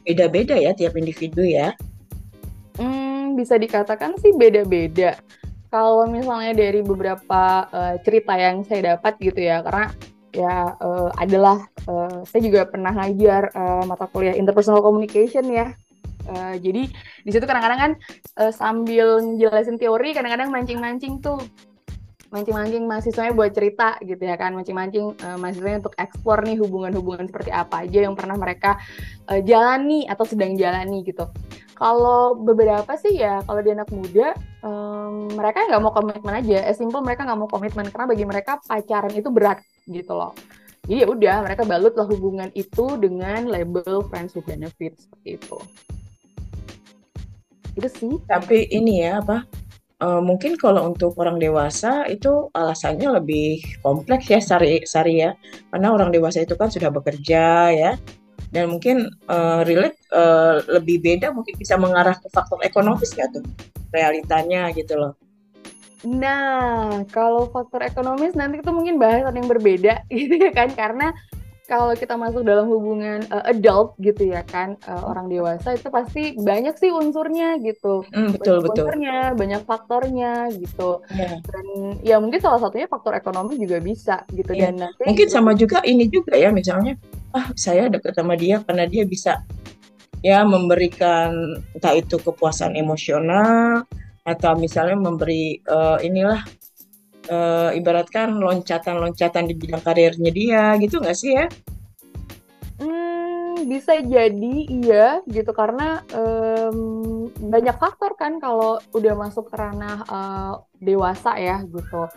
beda-beda 0.01 0.57
ya 0.57 0.73
tiap 0.73 0.97
individu 0.97 1.45
ya 1.45 1.77
hmm, 2.81 3.37
bisa 3.37 3.53
dikatakan 3.61 4.17
sih 4.17 4.33
beda-beda 4.33 5.13
kalau 5.69 6.09
misalnya 6.09 6.57
dari 6.57 6.81
beberapa 6.81 7.69
uh, 7.69 7.95
cerita 8.01 8.33
yang 8.33 8.65
saya 8.65 8.97
dapat 8.97 9.13
gitu 9.21 9.45
ya 9.45 9.61
karena 9.61 9.93
ya 10.33 10.77
uh, 10.77 11.09
adalah 11.17 11.65
uh, 11.89 12.21
saya 12.25 12.41
juga 12.45 12.65
pernah 12.69 12.93
ngajar 12.93 13.49
uh, 13.53 13.83
mata 13.85 14.05
kuliah 14.09 14.37
interpersonal 14.37 14.83
communication 14.83 15.47
ya. 15.49 15.73
Uh, 16.29 16.53
jadi 16.61 16.85
di 17.25 17.29
situ 17.33 17.41
kadang-kadang 17.49 17.79
kan 17.79 17.91
uh, 18.37 18.53
sambil 18.53 19.17
jelasin 19.41 19.81
teori 19.81 20.13
kadang-kadang 20.13 20.53
mancing-mancing 20.53 21.17
tuh 21.25 21.41
mancing-mancing 22.29 22.85
mahasiswanya 22.85 23.33
buat 23.33 23.51
cerita 23.53 23.97
gitu 24.01 24.21
ya 24.21 24.37
kan. 24.37 24.53
Mancing-mancing 24.53 25.17
uh, 25.19 25.37
mahasiswanya 25.37 25.85
untuk 25.85 25.95
eksplor 25.97 26.45
nih 26.45 26.57
hubungan-hubungan 26.61 27.25
seperti 27.29 27.49
apa 27.49 27.85
aja 27.85 28.05
yang 28.05 28.13
pernah 28.13 28.37
mereka 28.37 28.77
uh, 29.29 29.41
jalani 29.41 30.05
atau 30.05 30.25
sedang 30.25 30.53
jalani 30.55 31.01
gitu. 31.05 31.25
Kalau 31.73 32.35
beberapa 32.35 32.91
sih 32.99 33.17
ya 33.17 33.39
kalau 33.47 33.63
di 33.63 33.71
anak 33.71 33.87
muda 33.89 34.35
um, 34.61 35.31
mereka 35.31 35.63
nggak 35.63 35.81
mau 35.81 35.93
komitmen 35.95 36.33
aja. 36.37 36.69
As 36.69 36.77
simple 36.77 37.01
mereka 37.01 37.25
nggak 37.25 37.39
mau 37.39 37.49
komitmen. 37.49 37.89
Karena 37.89 38.05
bagi 38.05 38.25
mereka 38.27 38.61
pacaran 38.61 39.13
itu 39.15 39.29
berat 39.33 39.59
gitu 39.89 40.13
loh. 40.13 40.35
Jadi 40.89 41.05
ya 41.05 41.07
udah 41.07 41.35
mereka 41.45 41.63
balutlah 41.69 42.07
hubungan 42.09 42.49
itu 42.57 42.97
dengan 42.97 43.45
label 43.45 44.01
friends 44.09 44.33
with 44.33 44.45
benefits 44.49 45.05
seperti 45.05 45.37
itu. 45.37 45.57
Itu 47.77 47.87
sih. 47.87 48.13
Tapi 48.25 48.67
ini 48.73 49.05
ya 49.05 49.21
apa 49.21 49.45
Uh, 49.99 50.23
mungkin 50.23 50.55
kalau 50.55 50.95
untuk 50.95 51.11
orang 51.19 51.43
dewasa 51.43 52.07
itu 52.07 52.47
alasannya 52.55 53.19
lebih 53.19 53.59
kompleks 53.83 54.31
ya 54.31 54.39
Sari, 54.39 54.79
Sari 54.87 55.19
ya, 55.19 55.35
karena 55.75 55.91
orang 55.91 56.15
dewasa 56.15 56.39
itu 56.39 56.55
kan 56.55 56.71
sudah 56.71 56.87
bekerja 56.87 57.67
ya, 57.75 57.91
dan 58.55 58.71
mungkin 58.71 59.11
uh, 59.27 59.61
relate 59.67 59.99
uh, 60.15 60.63
lebih 60.71 61.03
beda, 61.03 61.35
mungkin 61.35 61.51
bisa 61.59 61.75
mengarah 61.75 62.15
ke 62.15 62.31
faktor 62.31 62.63
ekonomis 62.63 63.11
ya 63.11 63.27
tuh? 63.27 63.43
Realitanya 63.91 64.71
gitu 64.71 64.95
loh. 64.95 65.13
Nah, 66.07 67.03
kalau 67.11 67.51
faktor 67.51 67.83
ekonomis 67.83 68.39
nanti 68.39 68.63
itu 68.63 68.71
mungkin 68.71 69.03
bahasan 69.03 69.35
yang 69.35 69.51
berbeda 69.51 70.01
gitu 70.15 70.35
ya 70.39 70.55
kan, 70.55 70.71
karena 70.73 71.11
kalau 71.69 71.93
kita 71.93 72.17
masuk 72.17 72.41
dalam 72.41 72.65
hubungan 72.65 73.21
uh, 73.29 73.45
adult 73.45 73.93
gitu 74.01 74.33
ya 74.33 74.41
kan 74.41 74.73
uh, 74.89 75.05
orang 75.05 75.29
dewasa 75.29 75.77
itu 75.77 75.93
pasti 75.93 76.33
banyak 76.33 76.73
sih 76.81 76.89
unsurnya 76.89 77.61
gitu 77.61 78.01
mm, 78.09 78.33
betul 78.33 78.57
banyak 78.57 78.65
betul 78.65 78.85
unsurnya 78.89 79.17
banyak 79.37 79.61
faktornya 79.69 80.33
gitu 80.57 81.05
yeah. 81.13 81.37
dan 81.45 81.65
ya 82.01 82.17
mungkin 82.17 82.41
salah 82.41 82.57
satunya 82.57 82.89
faktor 82.89 83.13
ekonomi 83.13 83.61
juga 83.61 83.77
bisa 83.77 84.25
gitu 84.33 84.57
yeah. 84.57 84.73
dan 84.73 84.89
nanti 84.89 85.05
mungkin 85.05 85.29
sama 85.29 85.53
juga 85.53 85.85
ini 85.85 86.09
juga 86.09 86.33
ya 86.33 86.49
misalnya 86.49 86.97
ah 87.37 87.53
saya 87.53 87.85
dekat 87.93 88.17
sama 88.17 88.33
dia 88.33 88.65
karena 88.65 88.89
dia 88.89 89.05
bisa 89.05 89.45
ya 90.25 90.41
memberikan 90.41 91.31
entah 91.77 91.93
itu 91.93 92.17
kepuasan 92.17 92.73
emosional 92.73 93.85
atau 94.25 94.51
misalnya 94.57 94.97
memberi 94.97 95.61
uh, 95.69 96.01
inilah 96.01 96.43
uh, 97.29 97.69
ibaratkan 97.77 98.35
loncatan-loncatan 98.35 99.45
di 99.47 99.53
bidang 99.55 99.81
karirnya 99.85 100.31
dia 100.33 100.63
gitu 100.81 100.99
nggak 100.99 101.17
sih 101.17 101.31
ya? 101.37 101.45
Hmm, 102.79 103.69
bisa 103.69 104.01
jadi 104.01 104.55
iya 104.67 105.07
gitu 105.29 105.51
karena 105.53 106.01
um, 106.15 107.27
banyak 107.29 107.75
faktor 107.77 108.17
kan 108.17 108.41
kalau 108.41 108.81
udah 108.91 109.13
masuk 109.15 109.47
ke 109.51 109.55
ranah 109.55 110.03
uh, 110.09 110.53
dewasa 110.81 111.37
ya 111.37 111.61
gitu. 111.63 112.09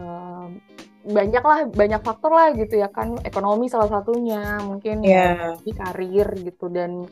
Um, 0.00 0.62
banyak 1.00 1.40
lah 1.40 1.64
banyak 1.72 2.00
faktor 2.04 2.32
lah 2.32 2.52
gitu 2.52 2.76
ya 2.76 2.92
kan 2.92 3.16
ekonomi 3.24 3.72
salah 3.72 3.88
satunya 3.88 4.60
mungkin 4.60 5.00
yeah. 5.00 5.56
di 5.64 5.72
karir 5.72 6.28
gitu 6.44 6.68
dan 6.68 7.08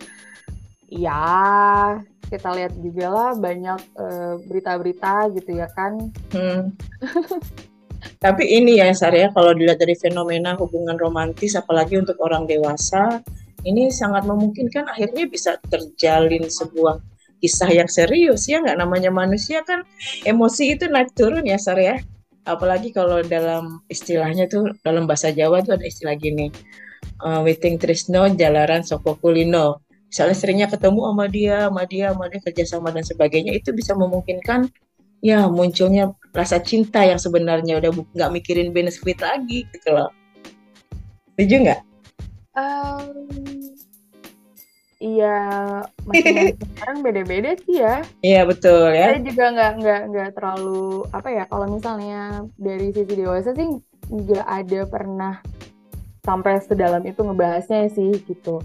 ya 0.88 2.00
kita 2.28 2.49
lihat 2.52 2.73
juga 2.80 3.07
lah 3.09 3.30
banyak 3.37 3.80
eh, 3.97 4.35
berita-berita 4.45 5.33
gitu 5.37 5.50
ya 5.57 5.68
kan. 5.73 6.12
Hmm. 6.33 6.76
Tapi 8.25 8.47
ini 8.47 8.78
ya 8.78 8.95
Sarya, 8.95 9.35
kalau 9.35 9.50
dilihat 9.54 9.83
dari 9.83 9.99
fenomena 9.99 10.54
hubungan 10.54 10.95
romantis, 10.95 11.59
apalagi 11.59 11.99
untuk 11.99 12.14
orang 12.23 12.47
dewasa, 12.47 13.18
ini 13.66 13.90
sangat 13.90 14.23
memungkinkan 14.23 14.87
akhirnya 14.87 15.26
bisa 15.26 15.59
terjalin 15.66 16.47
sebuah 16.47 17.02
kisah 17.38 17.71
yang 17.71 17.87
serius 17.87 18.50
ya 18.50 18.59
nggak 18.59 18.83
namanya 18.83 19.14
manusia 19.14 19.62
kan 19.62 19.87
emosi 20.26 20.75
itu 20.75 20.87
naik 20.87 21.14
turun 21.14 21.42
ya 21.47 21.59
Sarya. 21.59 21.99
Apalagi 22.47 22.95
kalau 22.95 23.21
dalam 23.21 23.85
istilahnya 23.92 24.49
tuh 24.49 24.73
dalam 24.80 25.04
bahasa 25.04 25.35
Jawa 25.35 25.61
tuh 25.61 25.76
ada 25.76 25.85
istilah 25.85 26.16
gini, 26.16 26.49
uh, 27.21 27.45
waiting 27.45 27.76
trisno 27.76 28.30
jalaran 28.33 28.87
soko 28.87 29.18
kulino 29.18 29.88
misalnya 30.09 30.37
seringnya 30.37 30.69
ketemu 30.73 31.00
sama 31.05 31.27
dia, 31.29 31.57
sama 31.69 31.83
dia, 31.85 32.07
sama 32.11 32.25
dia 32.33 32.41
kerjasama 32.41 32.88
dan 32.91 33.05
sebagainya 33.05 33.53
itu 33.55 33.71
bisa 33.77 33.93
memungkinkan 33.93 34.73
ya 35.21 35.50
munculnya 35.50 36.15
rasa 36.33 36.62
cinta 36.62 37.03
yang 37.03 37.21
sebenarnya 37.21 37.83
udah 37.83 37.91
nggak 38.17 38.33
mikirin 38.33 38.73
benefit 38.73 39.21
lagi 39.21 39.69
gitu 39.69 39.88
loh. 39.93 40.11
Setuju 41.37 41.55
nggak? 41.69 41.81
Um, 42.59 43.15
iya, 44.99 45.38
masing-masing 46.03 46.59
orang 46.83 46.99
beda-beda 47.05 47.50
sih 47.62 47.77
ya. 47.79 48.03
Iya 48.25 48.43
betul 48.49 48.91
ya. 48.97 49.15
Saya 49.15 49.23
juga 49.23 49.45
nggak 49.55 49.73
nggak 49.79 50.03
nggak 50.11 50.31
terlalu 50.35 51.07
apa 51.15 51.29
ya 51.31 51.45
kalau 51.47 51.67
misalnya 51.71 52.49
dari 52.59 52.91
sisi 52.91 53.15
dewasa 53.15 53.55
sih 53.55 53.79
nggak 54.09 54.47
ada 54.47 54.81
pernah 54.88 55.35
sampai 56.25 56.61
sedalam 56.61 57.00
itu 57.05 57.21
ngebahasnya 57.25 57.88
sih 57.93 58.21
gitu 58.25 58.61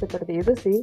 seperti 0.00 0.32
itu 0.40 0.52
sih 0.56 0.78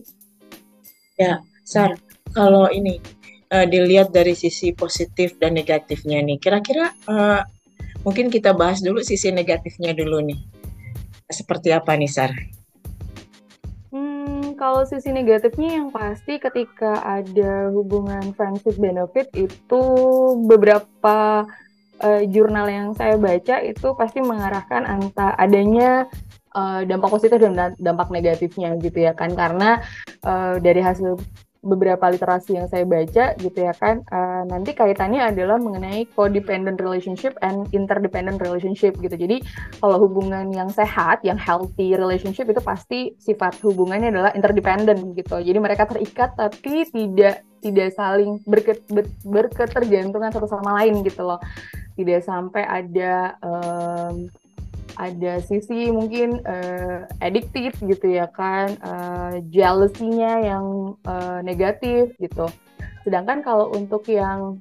ya 1.18 1.42
Sar 1.66 1.98
kalau 2.38 2.70
ini 2.70 3.02
uh, 3.50 3.66
dilihat 3.66 4.14
dari 4.14 4.38
sisi 4.38 4.72
positif 4.78 5.34
dan 5.42 5.58
negatifnya 5.58 6.22
nih 6.22 6.38
kira-kira 6.38 6.94
uh, 7.10 7.42
mungkin 8.06 8.30
kita 8.30 8.54
bahas 8.54 8.86
dulu 8.86 9.02
sisi 9.02 9.34
negatifnya 9.34 9.98
dulu 9.98 10.22
nih 10.22 10.40
seperti 11.28 11.76
apa 11.76 11.98
nih 11.98 12.08
Sar? 12.08 12.32
kalau 14.58 14.84
sisi 14.84 15.14
negatifnya 15.14 15.80
yang 15.80 15.94
pasti 15.94 16.42
ketika 16.42 17.00
ada 17.06 17.70
hubungan 17.70 18.34
friendship 18.34 18.76
benefit 18.76 19.30
itu 19.38 19.82
beberapa 20.50 21.46
uh, 22.02 22.22
jurnal 22.28 22.66
yang 22.68 22.90
saya 22.98 23.16
baca 23.16 23.62
itu 23.62 23.88
pasti 23.94 24.20
mengarahkan 24.20 24.84
anta 24.84 25.38
adanya 25.38 26.10
uh, 26.58 26.82
dampak 26.90 27.14
positif 27.14 27.38
dan 27.38 27.78
dampak 27.78 28.10
negatifnya 28.10 28.74
gitu 28.82 29.06
ya 29.06 29.14
kan. 29.14 29.38
Karena 29.38 29.86
uh, 30.26 30.58
dari 30.58 30.82
hasil 30.82 31.22
beberapa 31.68 32.08
literasi 32.08 32.56
yang 32.56 32.68
saya 32.72 32.86
baca 32.86 33.36
gitu 33.38 33.60
ya 33.60 33.74
kan 33.76 34.06
uh, 34.08 34.48
nanti 34.48 34.72
kaitannya 34.78 35.20
adalah 35.20 35.60
mengenai 35.60 36.08
codependent 36.16 36.80
relationship 36.80 37.36
and 37.44 37.68
interdependent 37.76 38.40
relationship 38.40 38.96
gitu. 39.04 39.14
Jadi 39.14 39.44
kalau 39.82 40.00
hubungan 40.08 40.54
yang 40.56 40.70
sehat 40.72 41.22
yang 41.28 41.36
healthy 41.36 41.98
relationship 41.98 42.48
itu 42.48 42.62
pasti 42.64 43.00
sifat 43.20 43.60
hubungannya 43.66 44.14
adalah 44.14 44.32
interdependent 44.32 45.18
gitu. 45.18 45.44
Jadi 45.44 45.58
mereka 45.60 45.84
terikat 45.90 46.38
tapi 46.40 46.88
tidak 46.88 47.44
tidak 47.60 47.90
saling 47.98 48.40
berket, 48.46 48.80
ber, 48.88 49.10
berketergantungan 49.26 50.30
satu 50.30 50.48
sama 50.48 50.78
lain 50.82 51.04
gitu 51.04 51.26
loh. 51.26 51.42
Tidak 51.98 52.22
sampai 52.22 52.64
ada 52.64 53.34
um, 53.42 54.30
ada 54.98 55.38
sisi 55.46 55.94
mungkin 55.94 56.42
uh, 56.42 57.06
gitu 57.86 58.08
ya 58.10 58.26
kan, 58.34 58.74
uh, 58.82 59.38
jealousy-nya 59.54 60.42
yang 60.42 60.98
uh, 61.06 61.40
negatif 61.46 62.18
gitu. 62.18 62.50
Sedangkan 63.06 63.46
kalau 63.46 63.70
untuk 63.78 64.10
yang 64.10 64.58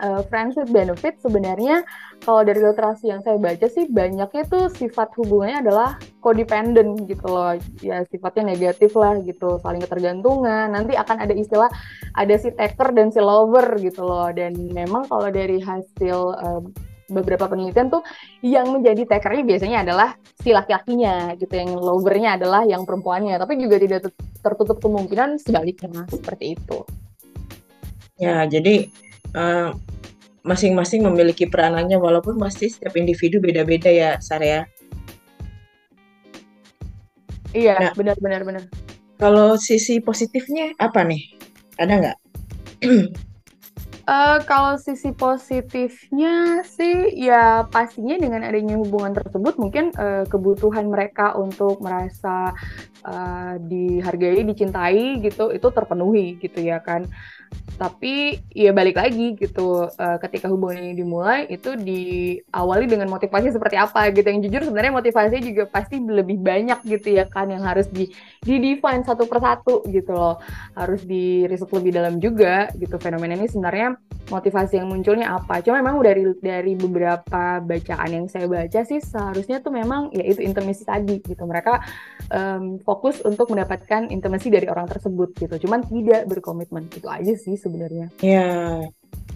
uh, 0.00 0.22
friends 0.30 0.56
benefit 0.70 1.18
sebenarnya 1.20 1.84
kalau 2.24 2.42
dari 2.42 2.58
literasi 2.64 3.12
yang 3.12 3.20
saya 3.20 3.36
baca 3.36 3.66
sih 3.68 3.86
banyaknya 3.92 4.44
tuh 4.48 4.72
sifat 4.72 5.12
hubungannya 5.20 5.68
adalah 5.68 6.00
codependent 6.24 7.04
gitu 7.04 7.26
loh. 7.28 7.54
Ya 7.84 8.02
sifatnya 8.08 8.56
negatif 8.56 8.96
lah 8.96 9.20
gitu 9.20 9.60
saling 9.60 9.84
ketergantungan. 9.84 10.72
Nanti 10.72 10.96
akan 10.96 11.26
ada 11.26 11.34
istilah 11.36 11.68
ada 12.16 12.34
si 12.40 12.50
taker 12.56 12.96
dan 12.96 13.12
si 13.12 13.20
lover 13.20 13.76
gitu 13.78 14.02
loh. 14.02 14.32
Dan 14.32 14.56
memang 14.72 15.06
kalau 15.10 15.28
dari 15.28 15.60
hasil 15.60 16.18
uh, 16.34 16.62
beberapa 17.06 17.46
penelitian 17.46 17.88
tuh 17.88 18.02
yang 18.42 18.70
menjadi 18.70 19.06
takernya 19.06 19.44
biasanya 19.46 19.78
adalah 19.86 20.08
si 20.42 20.50
laki-lakinya 20.50 21.34
gitu 21.38 21.54
yang 21.54 21.70
lovernya 21.78 22.38
adalah 22.38 22.62
yang 22.66 22.82
perempuannya 22.82 23.38
tapi 23.38 23.58
juga 23.58 23.78
tidak 23.78 24.10
tertutup 24.42 24.78
kemungkinan 24.82 25.38
sebaliknya 25.38 26.06
seperti 26.10 26.58
itu. 26.58 26.78
Ya 28.16 28.42
jadi 28.48 28.88
eh, 29.36 29.70
masing-masing 30.46 31.02
memiliki 31.02 31.50
peranannya 31.50 31.98
walaupun 31.98 32.38
pasti 32.38 32.70
setiap 32.70 32.94
individu 32.94 33.42
beda-beda 33.42 33.90
ya 33.90 34.14
Sarya 34.22 34.62
iya 37.50 37.90
nah, 37.90 37.92
benar 37.98 38.16
benar 38.22 38.42
benar. 38.46 38.62
kalau 39.18 39.56
sisi 39.56 39.98
positifnya 39.98 40.76
apa 40.76 41.02
nih? 41.02 41.22
Ada 41.80 41.92
nggak 41.98 42.18
Uh, 44.06 44.38
kalau 44.46 44.78
sisi 44.78 45.10
positifnya 45.10 46.62
sih 46.62 47.10
ya 47.26 47.66
pastinya 47.66 48.14
dengan 48.14 48.46
adanya 48.46 48.78
hubungan 48.78 49.10
tersebut 49.18 49.58
mungkin 49.58 49.90
uh, 49.98 50.22
kebutuhan 50.30 50.86
mereka 50.86 51.34
untuk 51.34 51.82
merasa 51.82 52.54
uh, 53.02 53.58
dihargai, 53.58 54.46
dicintai 54.46 55.18
gitu 55.26 55.50
itu 55.50 55.68
terpenuhi 55.74 56.38
gitu 56.38 56.62
ya 56.62 56.78
kan 56.78 57.10
tapi 57.76 58.40
ya 58.56 58.72
balik 58.72 58.96
lagi 58.96 59.36
gitu 59.36 59.84
uh, 59.84 60.18
ketika 60.24 60.48
hubungan 60.48 60.80
ini 60.80 60.92
dimulai 60.96 61.44
itu 61.52 61.76
diawali 61.76 62.88
dengan 62.88 63.12
motivasi 63.12 63.52
seperti 63.52 63.76
apa 63.76 64.08
gitu. 64.16 64.24
Yang 64.24 64.40
jujur 64.48 64.62
sebenarnya 64.72 64.92
motivasinya 64.96 65.42
juga 65.44 65.64
pasti 65.68 66.00
lebih 66.00 66.40
banyak 66.40 66.80
gitu 66.88 67.20
ya 67.20 67.28
kan 67.28 67.52
yang 67.52 67.68
harus 67.68 67.86
di 67.92 68.08
di 68.40 68.54
define 68.56 69.04
satu 69.04 69.28
persatu 69.28 69.84
gitu 69.92 70.16
loh. 70.16 70.40
Harus 70.72 71.04
di 71.04 71.44
riset 71.44 71.68
lebih 71.68 71.92
dalam 71.92 72.16
juga 72.16 72.72
gitu 72.80 72.96
fenomena 72.96 73.36
ini 73.36 73.46
sebenarnya 73.46 74.00
motivasi 74.32 74.80
yang 74.80 74.88
munculnya 74.88 75.36
apa. 75.36 75.60
Cuma 75.60 75.84
memang 75.84 76.00
dari 76.00 76.24
dari 76.40 76.72
beberapa 76.74 77.60
bacaan 77.60 78.08
yang 78.08 78.26
saya 78.26 78.48
baca 78.48 78.80
sih 78.88 78.98
seharusnya 79.04 79.60
tuh 79.60 79.70
memang 79.76 80.10
ya 80.16 80.24
itu 80.24 80.40
intimasi 80.40 80.88
tadi 80.88 81.20
gitu. 81.20 81.44
Mereka 81.44 81.84
um, 82.32 82.80
fokus 82.80 83.20
untuk 83.20 83.52
mendapatkan 83.52 84.08
intimasi 84.08 84.48
dari 84.48 84.64
orang 84.66 84.88
tersebut 84.88 85.36
gitu. 85.36 85.68
Cuman 85.68 85.84
tidak 85.84 86.24
berkomitmen. 86.32 86.88
Itu 86.88 87.12
aja 87.12 87.35
sih 87.38 87.54
sebenarnya. 87.56 88.10
Ya, 88.24 88.82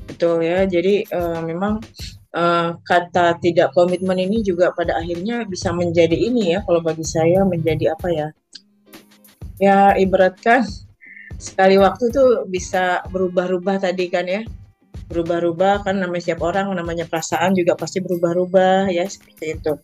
betul 0.09 0.43
ya. 0.45 0.65
Jadi 0.67 1.07
uh, 1.09 1.41
memang 1.45 1.81
uh, 2.35 2.77
kata 2.83 3.39
tidak 3.39 3.73
komitmen 3.77 4.19
ini 4.19 4.43
juga 4.45 4.75
pada 4.75 4.99
akhirnya 4.99 5.45
bisa 5.47 5.71
menjadi 5.71 6.17
ini 6.17 6.57
ya, 6.57 6.65
kalau 6.67 6.81
bagi 6.83 7.05
saya 7.07 7.47
menjadi 7.47 7.95
apa 7.95 8.09
ya? 8.11 8.29
Ya 9.61 9.93
ibaratkan 9.97 10.65
sekali 11.37 11.77
waktu 11.77 12.13
tuh 12.13 12.45
bisa 12.49 13.05
berubah-ubah 13.09 13.81
tadi 13.89 14.09
kan 14.13 14.29
ya 14.29 14.45
berubah-ubah 15.11 15.83
kan 15.83 15.99
namanya 15.99 16.33
siap 16.33 16.41
orang 16.41 16.71
namanya 16.71 17.03
perasaan 17.03 17.53
juga 17.59 17.75
pasti 17.75 17.99
berubah-ubah 17.99 18.95
ya 18.95 19.05
seperti 19.11 19.59
itu. 19.59 19.75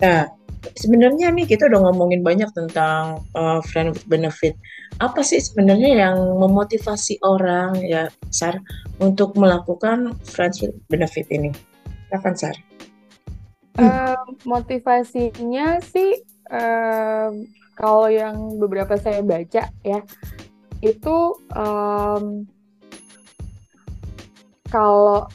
Nah, 0.00 0.30
sebenarnya 0.78 1.30
nih 1.34 1.46
kita 1.46 1.66
udah 1.66 1.90
ngomongin 1.90 2.22
banyak 2.22 2.50
tentang 2.54 3.22
uh, 3.34 3.60
friend 3.66 3.94
with 3.94 4.06
benefit. 4.06 4.54
Apa 4.98 5.22
sih 5.22 5.38
sebenarnya 5.38 6.08
yang 6.08 6.16
memotivasi 6.38 7.20
orang 7.22 7.78
ya 7.84 8.10
Sar 8.30 8.58
untuk 8.98 9.34
melakukan 9.38 10.16
friends 10.26 10.62
with 10.62 10.74
benefit 10.90 11.26
ini? 11.30 11.50
Kapan 12.10 12.34
Sar? 12.34 12.56
Uh, 13.78 14.18
motivasinya 14.42 15.78
sih 15.78 16.18
uh, 16.50 17.30
kalau 17.78 18.10
yang 18.10 18.58
beberapa 18.58 18.98
saya 18.98 19.22
baca 19.22 19.70
ya 19.86 20.00
itu 20.82 21.16
um, 21.54 22.42
kalau 24.66 25.30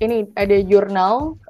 ini 0.00 0.28
ada 0.36 0.60
jurnal 0.64 1.40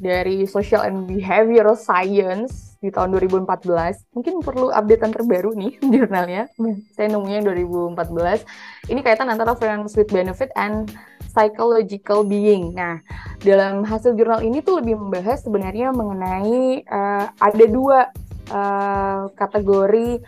dari 0.00 0.44
Social 0.48 0.84
and 0.84 1.04
Behavioral 1.08 1.76
Science 1.76 2.72
di 2.82 2.90
tahun 2.90 3.14
2014. 3.14 4.10
Mungkin 4.18 4.42
perlu 4.42 4.74
updatean 4.74 5.14
terbaru 5.14 5.54
nih 5.54 5.78
jurnalnya. 5.94 6.50
Saya 6.92 7.14
nemunya 7.14 7.46
2014. 7.46 8.90
Ini 8.90 9.00
kaitan 9.06 9.30
antara 9.30 9.54
friends 9.54 9.94
with 9.94 10.10
benefit 10.10 10.50
and 10.58 10.90
psychological 11.30 12.26
being. 12.26 12.74
Nah, 12.76 13.00
dalam 13.40 13.86
hasil 13.86 14.18
jurnal 14.18 14.42
ini 14.44 14.60
tuh 14.60 14.82
lebih 14.82 14.98
membahas 14.98 15.40
sebenarnya 15.40 15.94
mengenai 15.94 16.84
uh, 16.84 17.26
ada 17.40 17.64
dua 17.70 18.10
uh, 18.52 19.30
kategori 19.38 20.20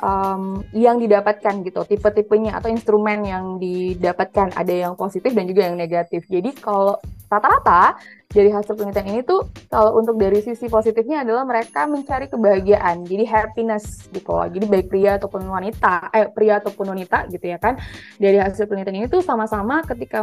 um, 0.00 0.60
yang 0.76 1.00
didapatkan 1.00 1.64
gitu, 1.64 1.80
tipe-tipenya 1.84 2.56
atau 2.56 2.68
instrumen 2.68 3.24
yang 3.24 3.44
didapatkan 3.56 4.52
ada 4.56 4.74
yang 4.74 4.92
positif 4.96 5.32
dan 5.32 5.44
juga 5.48 5.68
yang 5.68 5.76
negatif. 5.76 6.24
Jadi 6.28 6.52
kalau 6.56 7.00
rata-rata 7.26 7.98
dari 8.30 8.54
hasil 8.54 8.78
penelitian 8.78 9.08
ini 9.10 9.20
tuh 9.26 9.50
kalau 9.66 9.98
untuk 9.98 10.14
dari 10.14 10.38
sisi 10.42 10.70
positifnya 10.70 11.26
adalah 11.26 11.42
mereka 11.42 11.88
mencari 11.88 12.30
kebahagiaan, 12.30 13.02
jadi 13.06 13.24
happiness 13.26 14.06
gitu 14.12 14.30
loh. 14.30 14.46
Jadi 14.46 14.66
baik 14.68 14.86
pria 14.92 15.16
ataupun 15.18 15.42
wanita, 15.46 16.12
eh 16.14 16.28
pria 16.30 16.60
ataupun 16.60 16.92
wanita 16.92 17.26
gitu 17.32 17.46
ya 17.48 17.58
kan. 17.58 17.80
Dari 18.20 18.38
hasil 18.38 18.68
penelitian 18.68 19.04
ini 19.04 19.06
tuh 19.08 19.24
sama-sama 19.24 19.82
ketika 19.86 20.22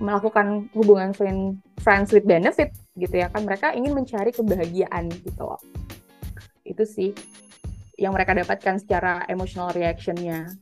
melakukan 0.00 0.68
hubungan 0.74 1.14
friend, 1.14 1.62
friends 1.80 2.10
with 2.12 2.26
benefit 2.26 2.74
gitu 2.98 3.14
ya 3.14 3.30
kan, 3.30 3.46
mereka 3.46 3.72
ingin 3.72 3.94
mencari 3.94 4.34
kebahagiaan 4.34 5.08
gitu 5.12 5.42
loh. 5.44 5.60
Itu 6.66 6.82
sih 6.82 7.14
yang 7.96 8.12
mereka 8.12 8.36
dapatkan 8.36 8.80
secara 8.80 9.24
emotional 9.28 9.72
reactionnya. 9.72 10.52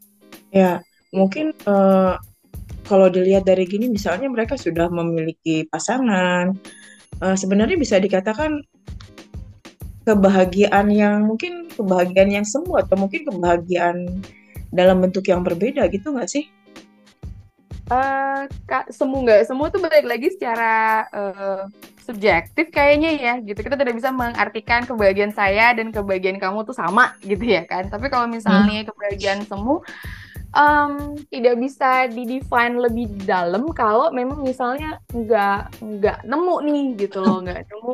Ya, 0.54 0.82
mungkin 1.10 1.50
uh, 1.66 2.14
kalau 2.86 3.10
dilihat 3.10 3.46
dari 3.46 3.66
gini, 3.66 3.90
misalnya 3.90 4.30
mereka 4.30 4.54
sudah 4.54 4.86
memiliki 4.86 5.66
pasangan, 5.66 6.54
uh, 7.18 7.36
sebenarnya 7.36 7.74
bisa 7.74 7.98
dikatakan 7.98 8.62
kebahagiaan 10.04 10.92
yang 10.92 11.24
mungkin 11.24 11.66
kebahagiaan 11.72 12.30
yang 12.30 12.46
semu 12.46 12.76
atau 12.76 12.94
mungkin 12.94 13.24
kebahagiaan 13.24 14.20
dalam 14.68 15.00
bentuk 15.00 15.24
yang 15.26 15.40
berbeda 15.40 15.88
gitu 15.88 16.12
nggak 16.12 16.28
sih? 16.28 16.46
Uh, 17.88 18.48
kak, 18.64 18.88
semu 18.92 19.24
nggak 19.24 19.44
semu 19.44 19.68
tuh 19.68 19.80
balik 19.80 20.08
lagi 20.08 20.28
secara 20.32 21.04
uh, 21.12 21.68
subjektif 22.04 22.68
kayaknya 22.68 23.10
ya 23.16 23.34
gitu. 23.40 23.64
Kita 23.64 23.80
tidak 23.80 23.96
bisa 23.96 24.12
mengartikan 24.12 24.84
kebahagiaan 24.84 25.32
saya 25.32 25.72
dan 25.72 25.88
kebahagiaan 25.88 26.36
kamu 26.36 26.68
tuh 26.68 26.76
sama 26.76 27.16
gitu 27.24 27.40
ya 27.40 27.64
kan. 27.64 27.88
Tapi 27.88 28.12
kalau 28.12 28.28
misalnya 28.28 28.84
hmm. 28.84 28.88
kebahagiaan 28.92 29.40
semu 29.48 29.80
um, 30.52 31.16
tidak 31.32 31.56
bisa 31.56 32.06
didefine 32.12 32.76
lebih 32.76 33.08
dalam 33.24 33.72
kalau 33.72 34.12
memang 34.12 34.44
misalnya 34.44 35.00
nggak 35.16 35.80
nggak 35.80 36.18
nemu 36.28 36.56
nih 36.68 36.84
gitu 37.08 37.24
loh. 37.24 37.40
Nggak 37.40 37.72
nemu 37.72 37.92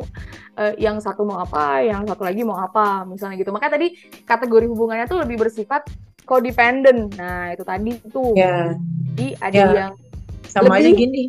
uh, 0.59 0.73
yang 0.75 0.99
satu 0.99 1.23
mau 1.23 1.39
apa 1.39 1.79
yang 1.87 2.03
satu 2.03 2.27
lagi 2.27 2.43
mau 2.43 2.59
apa 2.59 3.07
misalnya 3.07 3.39
gitu. 3.39 3.55
Makanya 3.55 3.79
tadi 3.79 3.95
kategori 4.27 4.67
hubungannya 4.67 5.07
tuh 5.07 5.23
lebih 5.23 5.39
bersifat 5.47 5.87
codependent. 6.27 7.15
Nah 7.15 7.55
itu 7.55 7.63
tadi 7.63 7.95
tuh. 8.11 8.35
Ya. 8.35 8.75
jadi 9.15 9.27
ada 9.39 9.55
ya. 9.55 9.67
yang 9.87 9.93
sama 10.51 10.75
lebih... 10.75 10.83
aja 10.83 10.89
gini. 10.99 11.23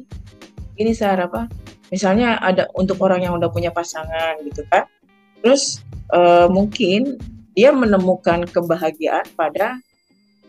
Gini 0.72 0.92
Sarah 0.98 1.30
apa 1.30 1.46
misalnya 1.92 2.40
ada 2.40 2.64
untuk 2.72 2.96
orang 3.04 3.28
yang 3.28 3.36
udah 3.36 3.52
punya 3.52 3.68
pasangan 3.68 4.40
gitu 4.48 4.64
kan. 4.72 4.88
Terus 5.44 5.84
uh, 6.16 6.48
mungkin 6.48 7.20
dia 7.52 7.68
menemukan 7.68 8.48
kebahagiaan 8.48 9.28
pada 9.36 9.76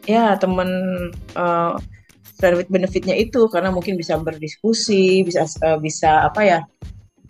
ya 0.08 0.40
teman 0.40 0.72
uh, 1.36 1.76
friend 2.40 2.64
with 2.64 2.72
benefitnya 2.72 3.20
itu. 3.20 3.52
Karena 3.52 3.76
mungkin 3.76 4.00
bisa 4.00 4.16
berdiskusi 4.16 5.28
bisa 5.28 5.44
uh, 5.68 5.76
bisa 5.76 6.32
apa 6.32 6.42
ya 6.48 6.60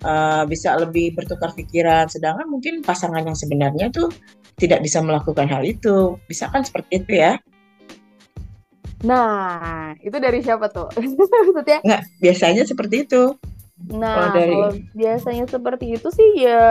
uh, 0.06 0.46
bisa 0.46 0.78
lebih 0.78 1.18
bertukar 1.18 1.50
pikiran. 1.58 2.06
Sedangkan 2.06 2.46
mungkin 2.46 2.86
pasangan 2.86 3.26
yang 3.26 3.36
sebenarnya 3.36 3.90
tuh 3.90 4.14
tidak 4.62 4.86
bisa 4.86 5.02
melakukan 5.02 5.50
hal 5.50 5.66
itu. 5.66 6.22
Bisa 6.30 6.54
kan 6.54 6.62
seperti 6.62 7.02
itu 7.02 7.18
ya? 7.18 7.42
Nah 9.02 9.98
itu 10.06 10.16
dari 10.22 10.46
siapa 10.46 10.70
tuh? 10.70 10.94
Maksudnya 11.50 11.82
nggak 11.82 12.02
biasanya 12.22 12.64
seperti 12.70 13.10
itu 13.10 13.34
nah 13.90 14.30
kalau, 14.30 14.36
dari... 14.38 14.54
kalau 14.54 14.72
biasanya 14.94 15.46
seperti 15.50 15.86
itu 15.98 16.08
sih 16.14 16.46
ya 16.46 16.62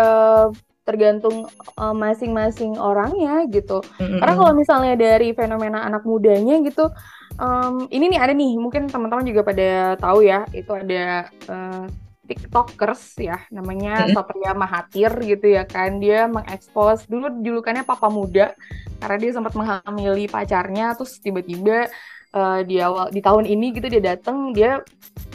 tergantung 0.83 1.47
uh, 1.79 1.95
masing-masing 1.95 2.75
orangnya 2.75 3.47
gitu. 3.47 3.83
Mm-hmm. 4.03 4.19
Karena 4.19 4.35
kalau 4.35 4.53
misalnya 4.55 4.95
dari 4.99 5.31
fenomena 5.31 5.87
anak 5.87 6.03
mudanya 6.03 6.59
gitu, 6.59 6.91
um, 7.39 7.87
ini 7.95 8.11
nih 8.11 8.21
ada 8.21 8.35
nih 8.35 8.59
mungkin 8.59 8.91
teman-teman 8.91 9.23
juga 9.23 9.47
pada 9.47 9.95
tahu 10.03 10.27
ya 10.27 10.43
itu 10.51 10.71
ada 10.75 11.31
uh, 11.47 11.87
tiktokers 12.27 13.15
ya 13.19 13.39
namanya 13.55 14.07
mm-hmm. 14.07 14.15
Satria 14.15 14.53
Mahathir 14.59 15.13
gitu 15.23 15.47
ya 15.55 15.63
kan 15.67 16.03
dia 16.03 16.27
mengekspos 16.27 17.07
dulu 17.07 17.31
julukannya 17.43 17.87
Papa 17.87 18.11
Muda 18.11 18.55
karena 18.99 19.17
dia 19.19 19.31
sempat 19.35 19.55
menghamili 19.55 20.27
pacarnya 20.27 20.99
terus 20.99 21.19
tiba-tiba 21.23 21.91
uh, 22.35 22.61
di 22.67 22.83
awal 22.83 23.11
di 23.11 23.23
tahun 23.23 23.47
ini 23.47 23.67
gitu 23.75 23.87
dia 23.87 24.03
datang 24.15 24.51
dia 24.55 24.83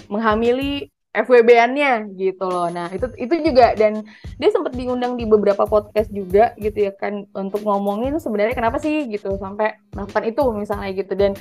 menghamili 0.07 0.91
FWB-annya 1.25 2.13
gitu 2.13 2.45
loh. 2.45 2.69
Nah, 2.69 2.93
itu 2.93 3.09
itu 3.17 3.33
juga 3.41 3.73
dan 3.73 4.05
dia 4.37 4.49
sempat 4.53 4.77
diundang 4.77 5.17
di 5.17 5.25
beberapa 5.25 5.65
podcast 5.65 6.13
juga 6.13 6.53
gitu 6.61 6.89
ya 6.89 6.93
kan 6.93 7.25
untuk 7.33 7.65
ngomongin 7.65 8.21
sebenarnya 8.21 8.53
kenapa 8.53 8.77
sih 8.77 9.09
gitu 9.09 9.33
sampai 9.41 9.81
melakukan 9.97 10.23
itu 10.29 10.41
misalnya 10.53 10.89
gitu 10.93 11.13
dan 11.17 11.31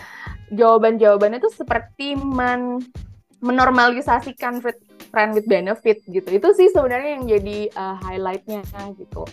jawaban-jawabannya 0.53 1.39
itu 1.43 1.51
seperti 1.53 2.17
men 2.17 2.81
menormalisasikan 3.45 4.65
friend 5.13 5.31
with 5.37 5.45
benefit 5.45 6.01
gitu. 6.09 6.29
Itu 6.29 6.57
sih 6.57 6.73
sebenarnya 6.73 7.21
yang 7.21 7.25
jadi 7.29 7.59
uh, 7.77 7.97
highlightnya 8.01 8.65
gitu. 8.97 9.29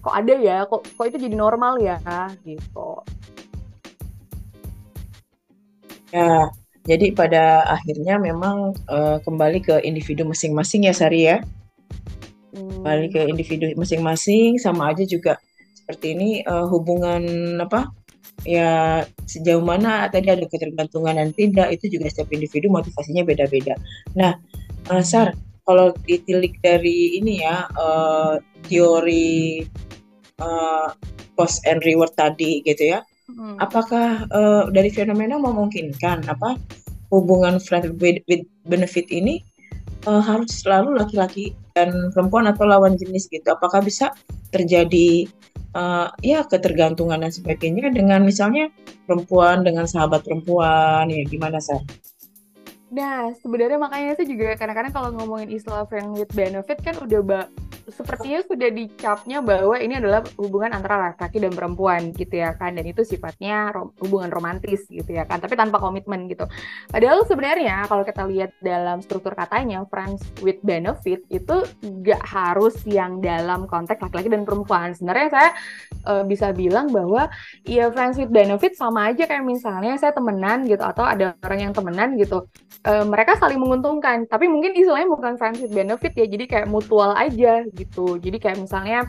Kok 0.00 0.14
ada 0.14 0.34
ya? 0.40 0.64
Kok 0.64 0.96
kok 0.96 1.04
itu 1.04 1.18
jadi 1.20 1.36
normal 1.36 1.76
ya 1.84 2.00
gitu. 2.48 3.04
Ya, 6.08 6.48
jadi 6.88 7.12
pada 7.12 7.68
akhirnya 7.68 8.16
memang 8.16 8.72
uh, 8.88 9.20
kembali 9.20 9.60
ke 9.60 9.84
individu 9.84 10.24
masing-masing 10.24 10.88
ya 10.88 10.96
Sari 10.96 11.28
ya. 11.28 11.44
Hmm. 12.56 12.80
Kembali 12.80 13.06
ke 13.12 13.20
individu 13.28 13.68
masing-masing 13.76 14.56
sama 14.56 14.96
aja 14.96 15.04
juga 15.04 15.36
seperti 15.76 16.16
ini 16.16 16.30
uh, 16.48 16.64
hubungan 16.64 17.20
apa 17.60 17.92
ya 18.48 19.04
sejauh 19.28 19.60
mana 19.60 20.08
tadi 20.08 20.32
ada 20.32 20.48
ketergantungan 20.48 21.20
dan 21.20 21.28
tidak 21.36 21.76
itu 21.76 22.00
juga 22.00 22.08
setiap 22.08 22.32
individu 22.32 22.72
motivasinya 22.72 23.20
beda-beda. 23.20 23.76
Nah, 24.16 24.40
uh, 24.88 25.04
Sar, 25.04 25.36
kalau 25.68 25.92
ditilik 26.08 26.56
dari 26.64 27.20
ini 27.20 27.44
ya 27.44 27.68
uh, 27.76 28.40
teori 28.64 29.60
uh, 30.40 30.88
cost 31.36 31.60
and 31.68 31.84
reward 31.84 32.16
tadi 32.16 32.64
gitu 32.64 32.96
ya, 32.96 33.04
Hmm. 33.28 33.60
Apakah 33.60 34.24
uh, 34.32 34.72
dari 34.72 34.88
fenomena 34.88 35.36
memungkinkan 35.36 36.24
apa 36.24 36.56
hubungan 37.08 37.60
friend 37.60 37.96
with, 38.00 38.20
with 38.28 38.44
benefit 38.68 39.08
ini 39.08 39.44
uh, 40.04 40.20
harus 40.20 40.62
selalu 40.62 40.96
laki-laki 40.96 41.56
dan 41.72 42.12
perempuan 42.12 42.46
atau 42.48 42.68
lawan 42.68 42.94
jenis 42.96 43.28
gitu? 43.32 43.48
Apakah 43.48 43.80
bisa 43.80 44.12
terjadi 44.52 45.28
uh, 45.76 46.08
ya 46.24 46.44
ketergantungan 46.44 47.20
dan 47.20 47.32
sebagainya 47.32 47.90
dengan 47.92 48.24
misalnya 48.24 48.72
perempuan 49.04 49.64
dengan 49.64 49.88
sahabat 49.88 50.24
perempuan 50.24 51.08
ya 51.08 51.24
gimana 51.26 51.58
sih? 51.58 51.80
Nah, 52.88 53.36
sebenarnya 53.36 53.76
makanya 53.76 54.16
saya 54.16 54.26
juga 54.32 54.56
kadang-kadang 54.56 54.92
kalau 54.96 55.10
ngomongin 55.12 55.52
istilah 55.52 55.84
friend 55.84 56.16
with 56.16 56.32
benefit 56.32 56.80
kan 56.80 56.96
udah 56.96 57.20
sepertinya 57.88 58.40
sudah 58.44 58.68
dicapnya 58.68 59.38
bahwa 59.40 59.76
ini 59.80 59.96
adalah 59.96 60.20
hubungan 60.36 60.76
antara 60.76 61.10
laki-laki 61.10 61.40
dan 61.40 61.52
perempuan 61.56 62.12
gitu 62.12 62.34
ya 62.36 62.52
kan. 62.54 62.76
Dan 62.76 62.84
itu 62.84 63.02
sifatnya 63.02 63.72
rom 63.72 63.92
hubungan 64.04 64.28
romantis 64.28 64.84
gitu 64.88 65.08
ya 65.08 65.24
kan. 65.24 65.40
Tapi 65.40 65.56
tanpa 65.56 65.80
komitmen 65.80 66.28
gitu. 66.28 66.44
Padahal 66.92 67.24
sebenarnya 67.24 67.88
kalau 67.88 68.04
kita 68.04 68.22
lihat 68.28 68.52
dalam 68.60 69.00
struktur 69.00 69.32
katanya 69.32 69.84
friends 69.88 70.20
with 70.44 70.60
benefit 70.60 71.24
itu 71.32 71.56
gak 72.04 72.22
harus 72.22 72.76
yang 72.84 73.24
dalam 73.24 73.64
konteks 73.64 74.04
laki-laki 74.04 74.28
dan 74.28 74.44
perempuan. 74.44 74.92
Sebenarnya 74.92 75.28
saya 75.32 75.50
uh, 76.04 76.24
bisa 76.28 76.52
bilang 76.52 76.92
bahwa 76.92 77.32
ya 77.64 77.88
friends 77.88 78.20
with 78.20 78.30
benefit 78.30 78.76
sama 78.76 79.10
aja 79.10 79.24
kayak 79.24 79.44
misalnya 79.44 79.96
saya 79.96 80.12
temenan 80.12 80.68
gitu 80.68 80.84
atau 80.84 81.04
ada 81.08 81.34
orang 81.40 81.70
yang 81.70 81.72
temenan 81.72 82.14
gitu. 82.20 82.44
Uh, 82.84 83.02
mereka 83.08 83.34
saling 83.40 83.58
menguntungkan. 83.58 84.28
Tapi 84.28 84.46
mungkin 84.46 84.76
istilahnya 84.76 85.08
bukan 85.08 85.40
friends 85.40 85.58
with 85.64 85.72
benefit 85.72 86.12
ya. 86.14 86.26
Jadi 86.28 86.44
kayak 86.44 86.68
mutual 86.68 87.16
aja 87.16 87.64
gitu. 87.78 88.18
Jadi 88.18 88.42
kayak 88.42 88.58
misalnya 88.58 89.08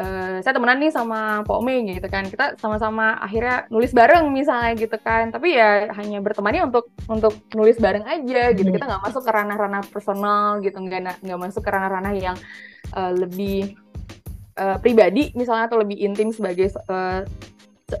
uh, 0.00 0.38
saya 0.40 0.52
temenan 0.56 0.80
nih 0.80 0.92
sama 0.92 1.44
Pak 1.44 1.56
Ome 1.56 1.84
gitu 1.86 2.08
kan. 2.08 2.24
Kita 2.28 2.56
sama-sama 2.56 3.20
akhirnya 3.20 3.68
nulis 3.68 3.92
bareng 3.92 4.32
misalnya 4.32 4.72
gitu 4.76 4.96
kan. 5.00 5.28
Tapi 5.28 5.56
ya 5.56 5.92
hanya 5.92 6.24
bertemannya 6.24 6.68
untuk 6.68 6.88
untuk 7.08 7.36
nulis 7.52 7.76
bareng 7.76 8.04
aja 8.08 8.52
gitu. 8.56 8.68
Kita 8.72 8.84
nggak 8.88 9.02
masuk 9.04 9.22
ke 9.24 9.30
ranah-ranah 9.32 9.82
personal 9.92 10.64
gitu. 10.64 10.76
Nggak 10.80 11.20
nggak 11.20 11.40
masuk 11.40 11.60
ke 11.60 11.70
ranah-ranah 11.70 12.12
yang 12.16 12.36
uh, 12.96 13.12
lebih 13.12 13.76
uh, 14.56 14.80
pribadi 14.80 15.32
misalnya 15.36 15.68
atau 15.68 15.80
lebih 15.80 16.00
intim 16.00 16.32
sebagai 16.32 16.72
uh, 16.88 17.24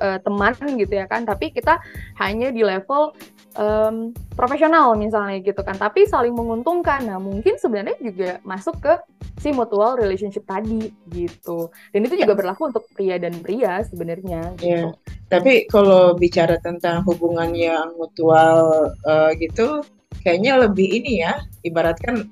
uh, 0.00 0.18
teman 0.20 0.54
gitu 0.76 0.92
ya 0.92 1.06
kan. 1.08 1.24
Tapi 1.24 1.52
kita 1.52 1.80
hanya 2.20 2.50
di 2.52 2.64
level 2.64 3.12
um, 3.56 4.12
profesional 4.36 4.94
misalnya 4.94 5.40
gitu 5.42 5.60
kan 5.64 5.74
tapi 5.76 6.04
saling 6.06 6.32
menguntungkan 6.32 7.04
nah 7.08 7.18
mungkin 7.18 7.56
sebenarnya 7.56 7.96
juga 7.98 8.30
masuk 8.44 8.78
ke 8.80 8.92
si 9.40 9.52
mutual 9.52 10.00
relationship 10.00 10.44
tadi 10.48 10.92
gitu 11.12 11.68
dan 11.92 12.00
itu 12.04 12.14
juga 12.16 12.36
berlaku 12.36 12.72
untuk 12.72 12.84
pria 12.96 13.20
dan 13.20 13.36
pria 13.40 13.84
sebenarnya 13.84 14.54
gitu. 14.60 14.92
Yeah. 14.92 14.92
tapi 15.28 15.68
kalau 15.68 16.14
bicara 16.16 16.56
tentang 16.62 17.04
hubungan 17.04 17.52
yang 17.52 17.92
mutual 17.96 18.92
uh, 19.04 19.30
gitu 19.36 19.82
kayaknya 20.24 20.68
lebih 20.68 20.88
ini 21.02 21.24
ya 21.24 21.42
ibaratkan 21.66 22.28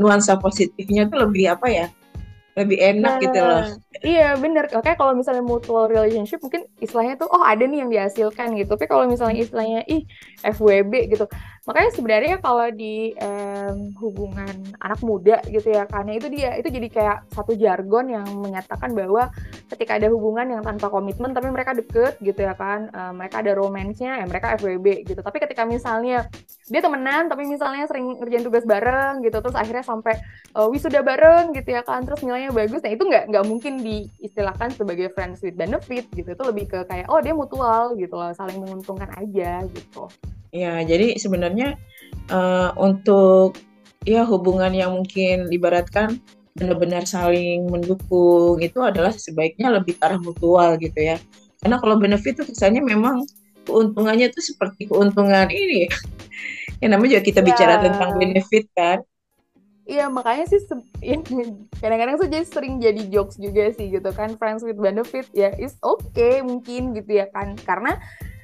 nuansa 0.00 0.40
positifnya 0.40 1.06
tuh 1.06 1.28
lebih 1.28 1.52
apa 1.52 1.68
ya 1.68 1.86
lebih 2.58 2.78
enak 2.82 3.14
nah, 3.18 3.22
gitu 3.22 3.38
loh. 3.38 3.62
Iya 4.02 4.34
bener. 4.38 4.66
Oke 4.74 4.96
kalau 4.98 5.14
misalnya 5.14 5.44
mutual 5.44 5.86
relationship 5.86 6.42
mungkin 6.42 6.66
istilahnya 6.82 7.14
tuh 7.14 7.30
oh 7.30 7.46
ada 7.46 7.62
nih 7.62 7.86
yang 7.86 7.90
dihasilkan 7.90 8.58
gitu. 8.58 8.74
Tapi 8.74 8.86
kalau 8.90 9.06
misalnya 9.06 9.46
istilahnya 9.46 9.80
ih 9.86 10.02
FWB 10.42 11.14
gitu. 11.14 11.30
Makanya 11.70 11.90
sebenarnya 11.94 12.36
kalau 12.42 12.66
di 12.74 13.14
um, 13.22 13.94
hubungan 14.02 14.74
anak 14.82 14.98
muda 15.06 15.38
gitu 15.46 15.70
ya 15.70 15.86
karena 15.86 16.18
itu 16.18 16.26
dia 16.26 16.58
itu 16.58 16.66
jadi 16.66 16.88
kayak 16.90 17.18
satu 17.30 17.54
jargon 17.54 18.10
yang 18.10 18.26
menyatakan 18.42 18.90
bahwa 18.90 19.30
ketika 19.70 20.02
ada 20.02 20.10
hubungan 20.10 20.58
yang 20.58 20.62
tanpa 20.66 20.90
komitmen 20.90 21.30
tapi 21.30 21.46
mereka 21.46 21.78
deket 21.78 22.18
gitu 22.18 22.42
ya 22.42 22.58
kan. 22.58 22.90
Um, 22.90 23.22
mereka 23.22 23.38
ada 23.38 23.54
romansnya 23.54 24.18
ya 24.18 24.26
mereka 24.26 24.58
FWB 24.58 25.06
gitu. 25.06 25.22
Tapi 25.22 25.38
ketika 25.38 25.62
misalnya 25.62 26.26
dia 26.70 26.80
temenan 26.82 27.26
tapi 27.26 27.46
misalnya 27.46 27.86
sering 27.86 28.18
ngerjain 28.18 28.46
tugas 28.46 28.62
bareng 28.62 29.26
gitu 29.26 29.42
terus 29.42 29.58
akhirnya 29.58 29.82
sampai 29.82 30.14
uh, 30.54 30.70
wisuda 30.70 31.02
bareng 31.02 31.50
gitu 31.50 31.74
ya 31.74 31.82
kan 31.82 32.06
terus 32.06 32.22
nilainya 32.22 32.54
bagus 32.54 32.78
nah 32.82 32.94
itu 32.94 33.02
nggak 33.02 33.26
nggak 33.26 33.44
mungkin 33.50 33.82
diistilahkan 33.82 34.78
sebagai 34.78 35.10
friends 35.10 35.42
with 35.42 35.58
benefit 35.58 36.06
gitu 36.14 36.30
itu 36.30 36.44
lebih 36.46 36.70
ke 36.70 36.78
kayak 36.86 37.10
oh 37.10 37.18
dia 37.18 37.34
mutual 37.34 37.98
gitu 37.98 38.14
loh 38.14 38.30
saling 38.38 38.62
menguntungkan 38.62 39.10
aja 39.18 39.66
gitu 39.66 40.06
ya 40.50 40.82
jadi 40.82 41.14
sebenarnya 41.18 41.78
uh, 42.30 42.74
untuk 42.78 43.58
ya 44.06 44.24
hubungan 44.24 44.72
yang 44.72 44.96
mungkin 44.96 45.50
ibaratkan 45.52 46.18
benar-benar 46.56 47.06
saling 47.06 47.70
mendukung 47.70 48.58
itu 48.58 48.78
adalah 48.82 49.14
sebaiknya 49.14 49.70
lebih 49.70 49.96
ke 49.96 50.02
arah 50.02 50.18
mutual 50.18 50.74
gitu 50.82 50.98
ya. 50.98 51.16
Karena 51.62 51.76
kalau 51.78 51.96
benefit 52.00 52.40
itu 52.40 52.44
kesannya 52.50 52.82
memang 52.82 53.22
keuntungannya 53.68 54.32
itu 54.32 54.40
seperti 54.54 54.90
keuntungan 54.90 55.48
ini. 55.50 55.86
Ya 56.80 56.88
namanya 56.88 57.20
juga 57.20 57.28
kita 57.28 57.40
bicara 57.44 57.76
ya. 57.76 57.92
tentang 57.92 58.16
benefit 58.16 58.64
kan. 58.72 59.04
Iya 59.84 60.08
makanya 60.08 60.48
sih 60.48 60.64
ya, 61.04 61.20
kadang-kadang 61.76 62.16
tuh 62.16 62.28
jadi 62.32 62.46
sering 62.48 62.80
jadi 62.80 63.04
jokes 63.12 63.36
juga 63.36 63.68
sih 63.76 63.92
gitu 63.92 64.08
kan. 64.16 64.40
Friends 64.40 64.64
with 64.64 64.80
benefit 64.80 65.28
ya 65.36 65.52
is 65.60 65.76
okay 65.84 66.40
mungkin 66.40 66.96
gitu 66.96 67.20
ya 67.20 67.28
kan. 67.36 67.52
Karena 67.68 68.00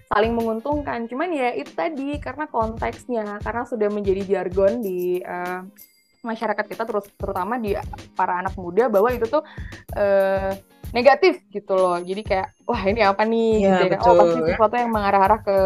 saling 0.07 0.33
menguntungkan. 0.35 1.07
Cuman 1.11 1.35
ya 1.35 1.53
itu 1.55 1.71
tadi 1.75 2.19
karena 2.23 2.47
konteksnya, 2.47 3.43
karena 3.43 3.63
sudah 3.67 3.89
menjadi 3.91 4.23
jargon 4.39 4.81
di 4.83 5.21
uh, 5.23 5.67
masyarakat 6.27 6.65
kita 6.67 6.83
terus 6.83 7.07
terutama 7.15 7.59
di 7.59 7.75
para 8.19 8.43
anak 8.43 8.59
muda 8.59 8.91
bahwa 8.91 9.15
itu 9.15 9.27
tuh 9.31 9.43
uh, 9.95 10.51
negatif 10.91 11.43
gitu 11.51 11.75
loh. 11.75 11.99
Jadi 11.99 12.23
kayak 12.23 12.49
wah 12.67 12.83
ini 12.87 13.03
apa 13.03 13.23
nih? 13.27 13.51
Ya, 13.63 13.79
gitu. 13.87 13.95
betul, 13.95 14.11
oh 14.11 14.15
pasti 14.19 14.41
sesuatu 14.55 14.75
yang 14.79 14.91
mengarah-arah 14.91 15.41
ke 15.43 15.59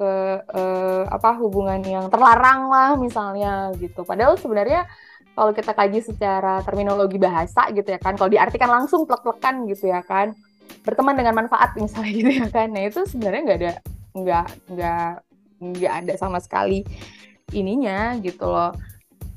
ke 0.00 0.10
uh, 0.56 1.04
apa 1.12 1.36
hubungan 1.36 1.80
yang 1.84 2.08
terlarang 2.08 2.72
lah 2.72 2.96
misalnya 2.96 3.68
gitu. 3.76 4.04
Padahal 4.04 4.40
sebenarnya 4.40 4.88
kalau 5.36 5.52
kita 5.56 5.72
kaji 5.72 6.00
secara 6.04 6.60
terminologi 6.64 7.16
bahasa 7.16 7.68
gitu 7.72 7.88
ya 7.88 8.00
kan, 8.00 8.16
kalau 8.16 8.28
diartikan 8.28 8.68
langsung 8.68 9.04
plek-plekan 9.08 9.68
gitu 9.68 9.88
ya 9.88 10.04
kan, 10.04 10.36
berteman 10.82 11.16
dengan 11.18 11.34
manfaat 11.44 11.76
misalnya 11.76 12.12
gitu 12.20 12.30
ya 12.42 12.46
kan, 12.48 12.68
nah 12.72 12.82
itu 12.86 13.00
sebenarnya 13.06 13.40
nggak 13.46 13.58
ada 13.60 13.74
nggak 14.10 14.46
nggak 14.74 15.10
nggak 15.60 15.94
ada 16.04 16.12
sama 16.18 16.38
sekali 16.42 16.82
ininya 17.52 18.16
gitu 18.22 18.46
loh 18.46 18.74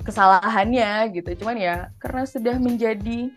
kesalahannya 0.04 1.16
gitu, 1.16 1.44
cuman 1.44 1.56
ya 1.56 1.76
karena 1.98 2.28
sudah 2.28 2.56
menjadi 2.60 3.32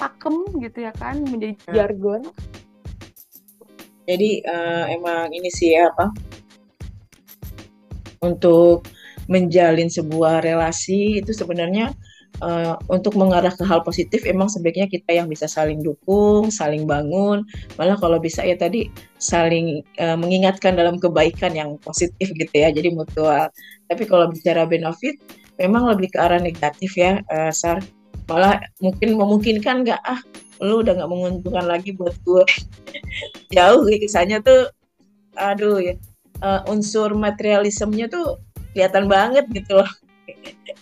pakem 0.00 0.40
gitu 0.62 0.88
ya 0.88 0.92
kan, 0.96 1.20
menjadi 1.20 1.54
ya. 1.68 1.84
jargon. 1.84 2.24
Jadi 4.08 4.40
uh, 4.48 4.88
emang 4.88 5.28
ini 5.36 5.52
sih 5.52 5.76
ya 5.76 5.92
apa 5.92 6.08
untuk 8.24 8.88
menjalin 9.28 9.92
sebuah 9.92 10.40
relasi 10.40 11.20
itu 11.20 11.36
sebenarnya 11.36 11.92
uh, 12.42 12.74
untuk 12.90 13.14
mengarah 13.18 13.52
ke 13.52 13.64
hal 13.66 13.82
positif 13.82 14.22
emang 14.26 14.46
sebaiknya 14.50 14.86
kita 14.86 15.14
yang 15.14 15.26
bisa 15.26 15.46
saling 15.50 15.82
dukung, 15.82 16.50
saling 16.52 16.84
bangun, 16.86 17.42
malah 17.76 17.98
kalau 17.98 18.18
bisa 18.18 18.42
ya 18.42 18.54
tadi 18.54 18.90
saling 19.18 19.82
uh, 19.98 20.16
mengingatkan 20.18 20.74
dalam 20.78 20.98
kebaikan 20.98 21.54
yang 21.54 21.76
positif 21.82 22.30
gitu 22.34 22.54
ya, 22.54 22.70
jadi 22.70 22.90
mutual. 22.94 23.50
Tapi 23.88 24.02
kalau 24.06 24.30
bicara 24.30 24.66
benefit 24.68 25.18
memang 25.58 25.90
lebih 25.90 26.14
ke 26.14 26.18
arah 26.18 26.40
negatif 26.42 26.94
ya, 26.94 27.22
uh, 27.30 27.50
Sar. 27.50 27.82
Malah 28.28 28.60
mungkin 28.84 29.16
memungkinkan 29.16 29.88
nggak 29.88 30.02
ah 30.04 30.20
lu 30.60 30.84
udah 30.84 31.00
nggak 31.00 31.08
menguntungkan 31.08 31.64
lagi 31.64 31.96
buat 31.96 32.12
gue 32.28 32.44
jauh 33.56 33.88
kesannya 33.88 34.44
tuh. 34.44 34.68
Aduh 35.38 35.80
ya. 35.80 35.94
Uh, 36.38 36.62
unsur 36.70 37.18
materialismenya 37.18 38.06
tuh 38.06 38.38
kelihatan 38.70 39.10
banget 39.10 39.42
gitu 39.50 39.82
loh 39.82 39.90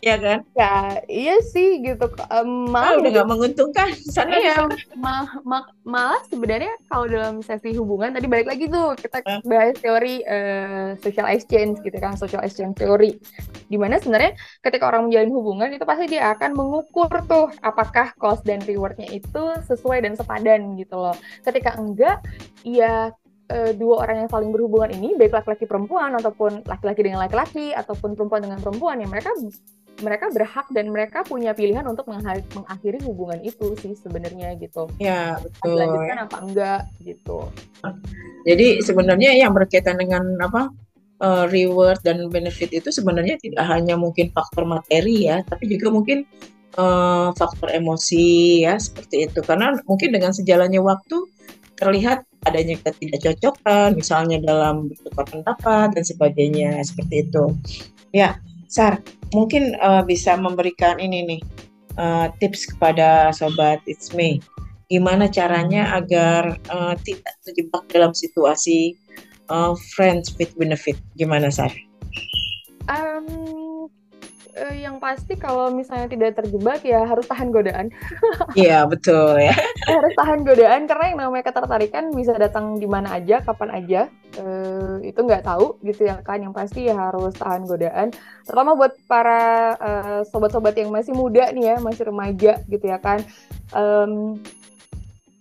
ya 0.05 0.17
kan? 0.21 0.39
Ya 0.57 1.01
iya 1.07 1.37
sih 1.41 1.81
gitu. 1.85 2.07
Um, 2.29 2.71
malah 2.71 2.97
oh, 2.97 3.01
udah 3.03 3.11
nggak 3.13 3.29
menguntungkan. 3.29 3.89
Sana 4.09 4.37
ya 4.37 4.67
mal, 4.97 5.29
mal, 5.43 5.63
malah 5.83 6.21
sebenarnya 6.29 6.73
kalau 6.89 7.07
dalam 7.09 7.35
sesi 7.41 7.77
hubungan 7.77 8.13
tadi 8.13 8.27
balik 8.29 8.49
lagi 8.49 8.69
tuh 8.69 8.97
kita 8.99 9.23
bahas 9.45 9.77
teori 9.81 10.23
uh, 10.27 10.97
social 11.01 11.27
exchange 11.31 11.81
gitu 11.83 11.97
kan 11.97 12.17
social 12.17 12.43
exchange 12.43 12.77
teori. 12.79 13.17
Di 13.67 13.77
mana 13.77 13.99
sebenarnya 13.99 14.37
ketika 14.63 14.89
orang 14.89 15.09
menjalin 15.09 15.33
hubungan 15.33 15.69
itu 15.73 15.85
pasti 15.85 16.05
dia 16.11 16.33
akan 16.33 16.55
mengukur 16.55 17.11
tuh 17.27 17.51
apakah 17.61 18.13
cost 18.21 18.45
dan 18.45 18.63
rewardnya 18.65 19.09
itu 19.11 19.45
sesuai 19.67 20.05
dan 20.05 20.15
sepadan 20.15 20.77
gitu 20.79 20.97
loh. 20.97 21.17
Ketika 21.43 21.77
enggak 21.79 22.23
ya 22.63 23.11
uh, 23.51 23.73
dua 23.75 24.07
orang 24.07 24.27
yang 24.27 24.31
saling 24.31 24.51
berhubungan 24.51 24.91
ini 24.95 25.15
baik 25.15 25.35
laki-laki 25.35 25.65
perempuan 25.67 26.15
ataupun 26.19 26.67
laki-laki 26.67 27.01
dengan 27.07 27.23
laki-laki 27.23 27.73
ataupun 27.75 28.19
perempuan 28.19 28.43
dengan 28.43 28.59
perempuan 28.63 28.99
ya 29.03 29.09
mereka 29.09 29.31
mereka 30.05 30.29
berhak 30.29 30.67
dan 30.73 30.93
mereka 30.93 31.25
punya 31.25 31.57
pilihan 31.57 31.85
untuk 31.89 32.09
mengakhiri 32.11 33.01
hubungan 33.05 33.41
itu 33.41 33.73
sih 33.81 33.97
sebenarnya 33.97 34.57
gitu. 34.61 34.91
Ya 35.01 35.41
betul. 35.41 35.77
Dilanjutkan 35.77 36.19
apa 36.29 36.37
enggak 36.45 36.83
gitu. 37.01 37.39
Jadi 38.45 38.85
sebenarnya 38.85 39.31
yang 39.37 39.57
berkaitan 39.57 39.97
dengan 39.97 40.23
apa 40.43 40.69
uh, 41.21 41.45
reward 41.49 42.01
dan 42.05 42.29
benefit 42.29 42.73
itu 42.73 42.93
sebenarnya 42.93 43.41
tidak 43.41 43.65
hanya 43.67 43.97
mungkin 43.97 44.29
faktor 44.33 44.69
materi 44.69 45.29
ya, 45.29 45.41
tapi 45.47 45.71
juga 45.73 45.89
mungkin 45.93 46.29
uh, 46.77 47.33
faktor 47.33 47.73
emosi 47.73 48.63
ya 48.69 48.77
seperti 48.77 49.31
itu. 49.31 49.41
Karena 49.41 49.77
mungkin 49.89 50.13
dengan 50.13 50.33
sejalannya 50.37 50.81
waktu 50.83 51.17
terlihat 51.77 52.25
adanya 52.49 52.79
ketidakcocokan, 52.81 53.99
misalnya 53.99 54.41
dalam 54.41 54.89
bertukar 54.89 55.25
pendapat 55.29 55.93
dan 55.93 56.05
sebagainya 56.07 56.71
seperti 56.87 57.27
itu. 57.29 57.53
Ya, 58.15 58.39
Sar, 58.71 59.03
mungkin 59.35 59.75
uh, 59.83 60.05
bisa 60.07 60.39
memberikan 60.39 61.01
ini 61.03 61.25
nih 61.27 61.41
uh, 61.99 62.31
tips 62.39 62.69
kepada 62.77 63.33
sobat 63.35 63.83
It's 63.89 64.15
Me. 64.15 64.39
Gimana 64.87 65.27
caranya 65.27 65.99
agar 65.99 66.63
uh, 66.71 66.95
tidak 67.03 67.35
terjebak 67.43 67.83
dalam 67.91 68.15
situasi 68.15 68.95
uh, 69.51 69.75
friends 69.99 70.31
with 70.39 70.55
benefit? 70.55 70.95
Gimana, 71.19 71.51
Sar? 71.51 71.75
Um, 72.87 73.66
uh, 74.57 74.75
yang 74.75 74.97
pasti 74.97 75.37
kalau 75.37 75.69
misalnya 75.69 76.09
tidak 76.09 76.41
terjebak 76.41 76.81
ya 76.83 77.05
harus 77.05 77.29
tahan 77.29 77.53
godaan. 77.53 77.93
Iya 78.57 78.89
betul 78.89 79.37
ya. 79.37 79.53
harus 79.85 80.15
tahan 80.17 80.41
godaan 80.43 80.89
karena 80.89 81.05
yang 81.13 81.19
namanya 81.29 81.45
ketertarikan 81.53 82.09
bisa 82.17 82.33
datang 82.41 82.81
di 82.81 82.89
mana 82.89 83.13
aja, 83.21 83.45
kapan 83.45 83.71
aja. 83.77 84.01
Uh, 84.41 84.97
itu 85.05 85.21
nggak 85.21 85.45
tahu 85.45 85.77
gitu 85.85 86.09
ya 86.09 86.21
kan. 86.25 86.41
Yang 86.41 86.55
pasti 86.57 86.89
ya 86.89 86.97
harus 86.97 87.37
tahan 87.37 87.69
godaan. 87.69 88.17
Terutama 88.49 88.73
buat 88.75 88.97
para 89.05 89.77
uh, 89.77 90.21
sobat-sobat 90.25 90.73
yang 90.81 90.89
masih 90.89 91.13
muda 91.13 91.53
nih 91.53 91.75
ya, 91.75 91.77
masih 91.85 92.09
remaja 92.09 92.65
gitu 92.67 92.85
ya 92.89 92.99
kan. 92.99 93.21
Um, 93.77 94.41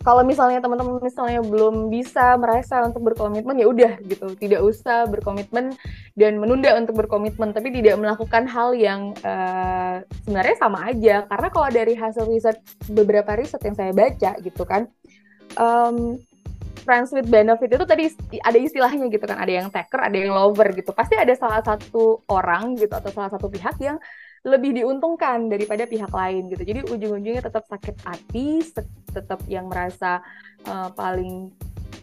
kalau 0.06 0.22
misalnya 0.22 0.62
teman-teman 0.62 1.02
misalnya 1.02 1.42
belum 1.42 1.90
bisa 1.90 2.38
merasa 2.38 2.86
untuk 2.86 3.02
berkomitmen 3.10 3.58
ya 3.58 3.66
udah 3.66 3.98
gitu. 4.06 4.38
Tidak 4.38 4.62
usah 4.62 5.10
berkomitmen 5.10 5.74
dan 6.14 6.38
menunda 6.38 6.78
untuk 6.78 6.94
berkomitmen 6.94 7.50
tapi 7.50 7.74
tidak 7.74 7.98
melakukan 7.98 8.46
hal 8.46 8.70
yang 8.78 9.10
uh, 9.26 9.98
sebenarnya 10.22 10.56
sama 10.62 10.94
aja. 10.94 11.26
Karena 11.26 11.48
kalau 11.50 11.68
dari 11.74 11.98
hasil 11.98 12.22
riset 12.30 12.62
beberapa 12.86 13.34
riset 13.34 13.58
yang 13.66 13.74
saya 13.74 13.90
baca 13.90 14.38
gitu 14.38 14.62
kan 14.62 14.86
um, 15.58 16.22
friends 16.86 17.10
with 17.10 17.26
benefit 17.26 17.66
itu 17.66 17.82
tadi 17.82 18.06
ada 18.46 18.58
istilahnya 18.62 19.10
gitu 19.10 19.26
kan. 19.26 19.42
Ada 19.42 19.52
yang 19.58 19.66
taker 19.74 20.06
ada 20.06 20.14
yang 20.14 20.30
lover 20.30 20.70
gitu. 20.70 20.94
Pasti 20.94 21.18
ada 21.18 21.34
salah 21.34 21.66
satu 21.66 22.22
orang 22.30 22.78
gitu 22.78 22.94
atau 22.94 23.10
salah 23.10 23.34
satu 23.34 23.50
pihak 23.50 23.74
yang 23.82 23.98
lebih 24.46 24.78
diuntungkan 24.78 25.50
daripada 25.50 25.90
pihak 25.90 26.12
lain 26.14 26.46
gitu. 26.54 26.62
Jadi 26.62 26.80
ujung-ujungnya 26.86 27.42
tetap 27.42 27.66
sakit 27.66 27.96
hati, 28.06 28.62
tetap 29.10 29.42
yang 29.50 29.66
merasa 29.66 30.22
uh, 30.70 30.88
paling 30.94 31.50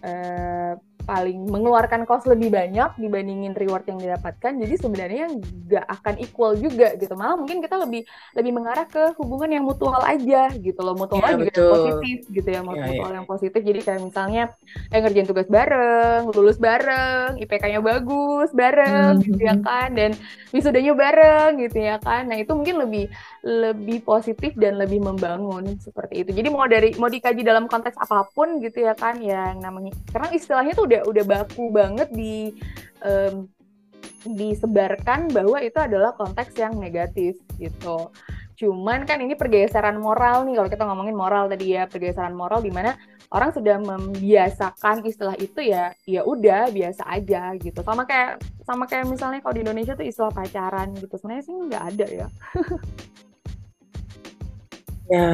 uh, 0.04 0.76
paling 1.04 1.48
mengeluarkan 1.52 2.08
cost 2.08 2.26
lebih 2.26 2.50
banyak 2.50 2.96
dibandingin 2.98 3.52
reward 3.54 3.84
yang 3.88 4.00
didapatkan. 4.00 4.52
Jadi 4.56 4.76
sebenarnya 4.80 5.26
nggak 5.36 5.86
akan 6.00 6.16
equal 6.24 6.56
juga 6.56 6.96
gitu. 6.96 7.14
Malah 7.14 7.36
mungkin 7.36 7.60
kita 7.60 7.76
lebih 7.80 8.08
lebih 8.36 8.52
mengarah 8.56 8.88
ke 8.88 9.14
hubungan 9.20 9.52
yang 9.52 9.64
mutual 9.68 10.00
aja 10.04 10.50
gitu 10.56 10.80
loh. 10.80 10.96
Mutual 10.96 11.24
ya, 11.24 11.36
juga 11.36 11.52
yang 11.52 11.72
positif 11.76 12.18
gitu 12.32 12.50
ya, 12.50 12.60
ya 12.60 12.62
mutual 12.64 13.12
ya, 13.12 13.16
yang 13.20 13.28
positif. 13.28 13.62
Jadi 13.62 13.80
kayak 13.84 14.02
misalnya 14.02 14.44
eh, 14.90 15.00
ngerjain 15.04 15.28
tugas 15.28 15.48
bareng 15.52 16.22
lulus 16.34 16.58
bareng 16.58 17.38
IPK-nya 17.38 17.84
bagus 17.84 18.50
bareng 18.56 19.20
hmm. 19.20 19.26
gitu 19.28 19.42
ya 19.44 19.56
kan 19.60 19.90
dan 19.94 20.12
wisudanya 20.56 20.94
bareng 20.96 21.52
gitu 21.60 21.78
ya 21.84 22.00
kan. 22.00 22.32
Nah 22.32 22.40
itu 22.40 22.56
mungkin 22.56 22.80
lebih 22.80 23.06
lebih 23.44 24.08
positif 24.08 24.56
dan 24.56 24.80
lebih 24.80 25.04
membangun 25.04 25.76
seperti 25.84 26.24
itu. 26.24 26.32
Jadi 26.32 26.48
mau 26.48 26.64
dari 26.66 26.96
mau 26.96 27.12
dikaji 27.12 27.44
dalam 27.44 27.68
konteks 27.68 28.00
apa 28.00 28.32
pun 28.32 28.64
gitu 28.64 28.88
ya 28.88 28.96
kan 28.96 29.20
yang 29.20 29.60
namanya 29.60 29.92
karena 30.10 30.32
istilahnya 30.32 30.72
tuh 30.72 30.88
udah 30.94 31.02
udah 31.10 31.24
baku 31.26 31.74
banget 31.74 32.10
di 32.14 32.54
um, 33.02 33.50
disebarkan 34.24 35.34
bahwa 35.34 35.58
itu 35.60 35.76
adalah 35.82 36.14
konteks 36.14 36.54
yang 36.56 36.78
negatif 36.78 37.42
gitu. 37.58 38.14
Cuman 38.54 39.04
kan 39.04 39.20
ini 39.20 39.34
pergeseran 39.34 39.98
moral 39.98 40.46
nih 40.46 40.62
kalau 40.62 40.70
kita 40.70 40.84
ngomongin 40.86 41.18
moral 41.18 41.50
tadi 41.50 41.76
ya 41.76 41.90
pergeseran 41.90 42.38
moral 42.38 42.62
di 42.62 42.70
mana 42.70 42.94
orang 43.34 43.50
sudah 43.52 43.82
membiasakan 43.82 45.04
istilah 45.04 45.36
itu 45.42 45.66
ya 45.66 45.92
ya 46.06 46.22
udah 46.24 46.70
biasa 46.70 47.04
aja 47.10 47.58
gitu. 47.58 47.82
Sama 47.82 48.06
kayak 48.06 48.40
sama 48.64 48.86
kayak 48.88 49.10
misalnya 49.10 49.42
kalau 49.42 49.58
di 49.58 49.66
Indonesia 49.66 49.98
tuh 49.98 50.06
istilah 50.06 50.32
pacaran 50.32 50.94
gitu. 50.96 51.18
Sebenarnya 51.18 51.44
sih 51.44 51.56
nggak 51.58 51.84
ada 51.84 52.06
ya. 52.08 52.28
ya, 55.14 55.30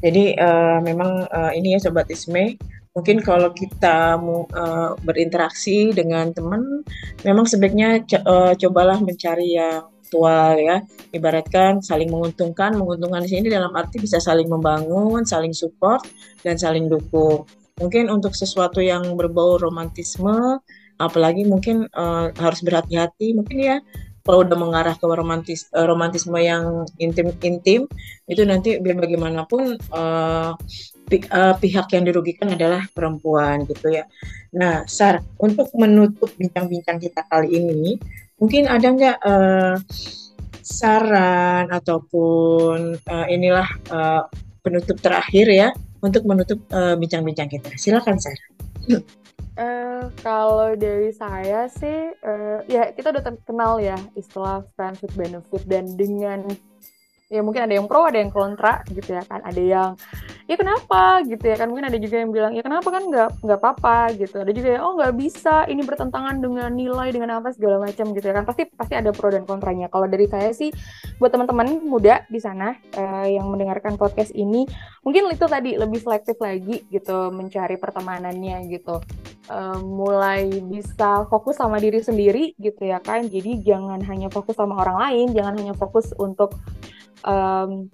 jadi 0.00 0.24
uh, 0.40 0.78
memang 0.80 1.28
uh, 1.28 1.52
ini 1.52 1.76
ya 1.76 1.78
sobat 1.82 2.08
Isme 2.08 2.56
mungkin 2.92 3.24
kalau 3.24 3.50
kita 3.56 4.20
uh, 4.20 4.92
berinteraksi 5.00 5.92
dengan 5.96 6.30
teman, 6.32 6.84
memang 7.24 7.48
sebaiknya 7.48 8.04
uh, 8.24 8.52
cobalah 8.56 9.00
mencari 9.00 9.56
yang 9.56 9.88
tua 10.12 10.56
ya. 10.60 10.84
Ibaratkan 11.16 11.80
saling 11.80 12.12
menguntungkan, 12.12 12.76
menguntungkan 12.76 13.24
di 13.24 13.32
sini 13.32 13.48
dalam 13.48 13.72
arti 13.72 13.96
bisa 13.96 14.20
saling 14.20 14.46
membangun, 14.46 15.24
saling 15.24 15.56
support 15.56 16.04
dan 16.44 16.60
saling 16.60 16.92
dukung. 16.92 17.48
Mungkin 17.80 18.12
untuk 18.12 18.36
sesuatu 18.36 18.84
yang 18.84 19.16
berbau 19.16 19.56
romantisme, 19.56 20.60
apalagi 21.00 21.48
mungkin 21.48 21.88
uh, 21.96 22.28
harus 22.36 22.60
berhati-hati, 22.60 23.32
mungkin 23.32 23.58
ya 23.58 23.76
kalau 24.22 24.46
udah 24.46 24.54
mengarah 24.54 24.94
ke 24.94 25.02
romantis 25.02 25.66
uh, 25.74 25.82
romantisme 25.82 26.38
yang 26.38 26.86
intim 27.02 27.34
intim 27.42 27.90
itu 28.30 28.42
nanti 28.46 28.78
biar 28.78 28.94
bagaimanapun 29.02 29.82
uh, 29.90 30.54
uh, 31.10 31.54
pihak 31.58 31.86
yang 31.92 32.04
dirugikan 32.06 32.52
adalah 32.54 32.86
perempuan 32.92 33.64
gitu 33.68 33.92
ya. 33.92 34.04
Nah, 34.56 34.84
Sar, 34.88 35.20
untuk 35.40 35.68
menutup 35.76 36.28
bincang-bincang 36.36 37.00
kita 37.00 37.24
kali 37.28 37.56
ini, 37.56 37.98
mungkin 38.40 38.68
ada 38.68 38.86
nggak 38.88 39.18
uh, 39.22 39.74
saran 40.62 41.68
ataupun 41.72 42.96
uh, 43.02 43.26
inilah 43.28 43.68
uh, 43.90 44.24
penutup 44.62 44.96
terakhir 45.02 45.50
ya 45.50 45.68
untuk 46.02 46.22
menutup 46.26 46.58
bincang-bincang 46.70 47.50
uh, 47.50 47.52
kita. 47.58 47.68
Silakan, 47.78 48.16
Sar. 48.18 48.38
Uh, 49.52 50.08
kalau 50.24 50.72
dari 50.74 51.12
saya 51.12 51.68
sih, 51.68 52.16
uh, 52.24 52.64
ya 52.66 52.88
kita 52.96 53.12
udah 53.12 53.22
kenal 53.44 53.76
ya 53.78 54.00
istilah 54.16 54.64
friendship 54.74 55.12
benefit 55.12 55.62
dan 55.68 55.92
dengan 55.92 56.48
ya 57.32 57.40
mungkin 57.40 57.64
ada 57.64 57.74
yang 57.80 57.88
pro 57.88 58.04
ada 58.04 58.20
yang 58.20 58.28
kontra 58.28 58.84
gitu 58.92 59.16
ya 59.16 59.24
kan 59.24 59.40
ada 59.40 59.56
yang 59.56 59.96
ya 60.52 60.56
kenapa? 60.60 61.24
Gitu 61.24 61.44
ya 61.48 61.56
kan. 61.56 61.72
Mungkin 61.72 61.88
ada 61.88 61.98
juga 61.98 62.16
yang 62.20 62.30
bilang 62.30 62.52
ya 62.52 62.60
kenapa 62.60 62.88
kan 62.92 63.08
nggak 63.08 63.28
nggak 63.40 63.58
apa-apa 63.58 63.98
gitu. 64.20 64.36
Ada 64.44 64.52
juga 64.52 64.68
yang 64.76 64.82
oh 64.84 64.92
nggak 65.00 65.14
bisa 65.16 65.64
ini 65.72 65.82
bertentangan 65.82 66.36
dengan 66.44 66.70
nilai 66.70 67.08
dengan 67.08 67.40
apa 67.40 67.56
segala 67.56 67.80
macam 67.80 68.12
gitu 68.12 68.26
ya 68.28 68.34
kan. 68.36 68.44
Pasti 68.44 68.68
pasti 68.68 68.94
ada 68.94 69.10
pro 69.16 69.32
dan 69.32 69.48
kontranya. 69.48 69.88
Kalau 69.88 70.04
dari 70.04 70.28
saya 70.28 70.52
sih 70.52 70.68
buat 71.16 71.32
teman-teman 71.32 71.80
muda 71.80 72.28
di 72.28 72.38
sana 72.38 72.76
uh, 72.94 73.26
yang 73.26 73.48
mendengarkan 73.48 73.96
podcast 73.96 74.36
ini 74.36 74.68
mungkin 75.00 75.32
itu 75.32 75.48
tadi 75.48 75.80
lebih 75.80 76.04
selektif 76.04 76.36
lagi 76.38 76.84
gitu 76.92 77.32
mencari 77.32 77.80
pertemanannya 77.80 78.68
gitu. 78.68 79.00
Uh, 79.50 79.80
mulai 79.82 80.46
bisa 80.62 81.26
fokus 81.26 81.58
sama 81.58 81.82
diri 81.82 82.04
sendiri 82.04 82.52
gitu 82.60 82.84
ya 82.84 83.00
kan. 83.00 83.24
Jadi 83.26 83.64
jangan 83.64 84.04
hanya 84.04 84.28
fokus 84.28 84.54
sama 84.60 84.76
orang 84.78 85.00
lain 85.00 85.26
jangan 85.32 85.56
hanya 85.56 85.74
fokus 85.74 86.12
untuk 86.20 86.54
um, 87.26 87.88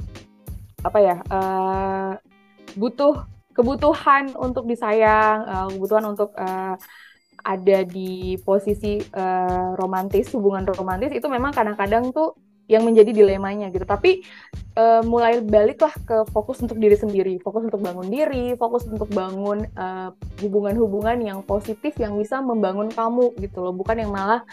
apa 0.79 0.99
ya 1.03 1.17
uh, 1.27 2.13
butuh 2.79 3.27
kebutuhan 3.53 4.31
untuk 4.39 4.71
disayang, 4.71 5.43
uh, 5.43 5.67
kebutuhan 5.75 6.05
untuk 6.15 6.31
uh, 6.39 6.79
ada 7.43 7.79
di 7.83 8.39
posisi 8.47 9.03
uh, 9.15 9.75
romantis, 9.75 10.31
hubungan 10.31 10.63
romantis 10.71 11.11
itu 11.11 11.27
memang 11.27 11.51
kadang-kadang 11.51 12.15
tuh 12.15 12.39
yang 12.69 12.85
menjadi 12.85 13.11
dilemanya 13.11 13.73
gitu. 13.73 13.89
Tapi 13.89 14.23
uh, 14.77 15.03
mulai 15.03 15.41
baliklah 15.41 15.93
ke 16.05 16.29
fokus 16.31 16.61
untuk 16.61 16.77
diri 16.77 16.95
sendiri, 16.95 17.35
fokus 17.41 17.67
untuk 17.67 17.81
bangun 17.81 18.07
diri, 18.13 18.55
fokus 18.55 18.85
untuk 18.87 19.09
bangun 19.11 19.65
hubungan 20.39 20.77
hubungan-hubungan 20.79 21.19
yang 21.25 21.39
positif 21.43 21.97
yang 21.97 22.15
bisa 22.21 22.45
membangun 22.45 22.93
kamu 22.93 23.33
gitu 23.41 23.65
loh, 23.65 23.73
bukan 23.73 24.05
yang 24.05 24.13
malah 24.13 24.45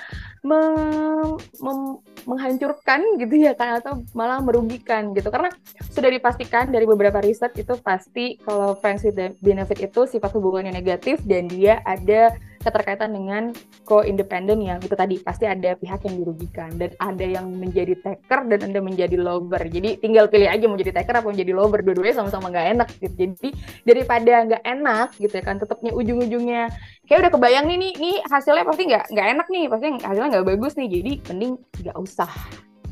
mem 0.42 1.36
mem 1.60 1.80
menghancurkan 2.26 3.22
gitu 3.22 3.38
ya 3.38 3.54
kan 3.54 3.78
atau 3.78 4.02
malah 4.18 4.42
merugikan 4.42 5.14
gitu. 5.14 5.30
Karena 5.30 5.52
sudah 5.94 6.10
dipastikan 6.10 6.72
dari 6.72 6.88
beberapa 6.90 7.22
riset 7.22 7.54
itu 7.60 7.78
pasti 7.84 8.40
kalau 8.42 8.74
friends 8.80 9.06
with 9.06 9.20
benefit 9.44 9.92
itu 9.92 10.08
sifat 10.10 10.32
hubungannya 10.34 10.74
negatif 10.74 11.22
dan 11.28 11.46
dia 11.52 11.84
ada 11.86 12.34
keterkaitan 12.66 13.14
dengan 13.14 13.54
co-independent 13.86 14.58
yang 14.58 14.80
itu 14.82 14.98
tadi. 14.98 15.22
Pasti 15.22 15.46
ada 15.46 15.78
pihak 15.78 16.02
yang 16.10 16.16
dirugikan 16.18 16.74
dan 16.82 16.92
ada 16.98 17.26
yang 17.26 17.46
menjadi 17.54 17.94
taker 18.02 18.50
dan 18.50 18.60
ada 18.66 18.80
menjadi 18.82 19.16
lover. 19.22 19.62
Jadi 19.70 20.02
tinggal 20.02 20.26
pilih 20.26 20.50
aja 20.50 20.66
mau 20.66 20.76
jadi 20.76 20.92
taker 20.98 21.22
apa 21.22 21.28
menjadi 21.30 21.54
lover. 21.54 21.86
Dua-duanya 21.86 22.16
sama-sama 22.18 22.50
nggak 22.50 22.68
enak 22.74 22.90
gitu. 22.98 23.16
Jadi 23.16 23.50
daripada 23.86 24.34
nggak 24.50 24.64
enak 24.66 25.08
gitu 25.22 25.34
ya 25.38 25.44
kan 25.46 25.56
tetapnya 25.62 25.92
ujung-ujungnya. 25.94 26.74
Kayak 27.06 27.30
udah 27.30 27.32
kebayang 27.38 27.66
nih 27.70 27.78
nih, 27.78 27.94
nih 28.02 28.16
hasilnya 28.26 28.66
pasti 28.66 28.84
nggak 28.90 29.06
nggak 29.14 29.28
enak 29.38 29.48
nih 29.54 29.64
pasti 29.70 29.86
hasilnya 30.02 30.30
nggak 30.34 30.48
bagus 30.58 30.74
nih. 30.74 30.88
Jadi 30.90 31.12
mending 31.30 31.54
nggak 31.86 31.98
usah 32.02 32.32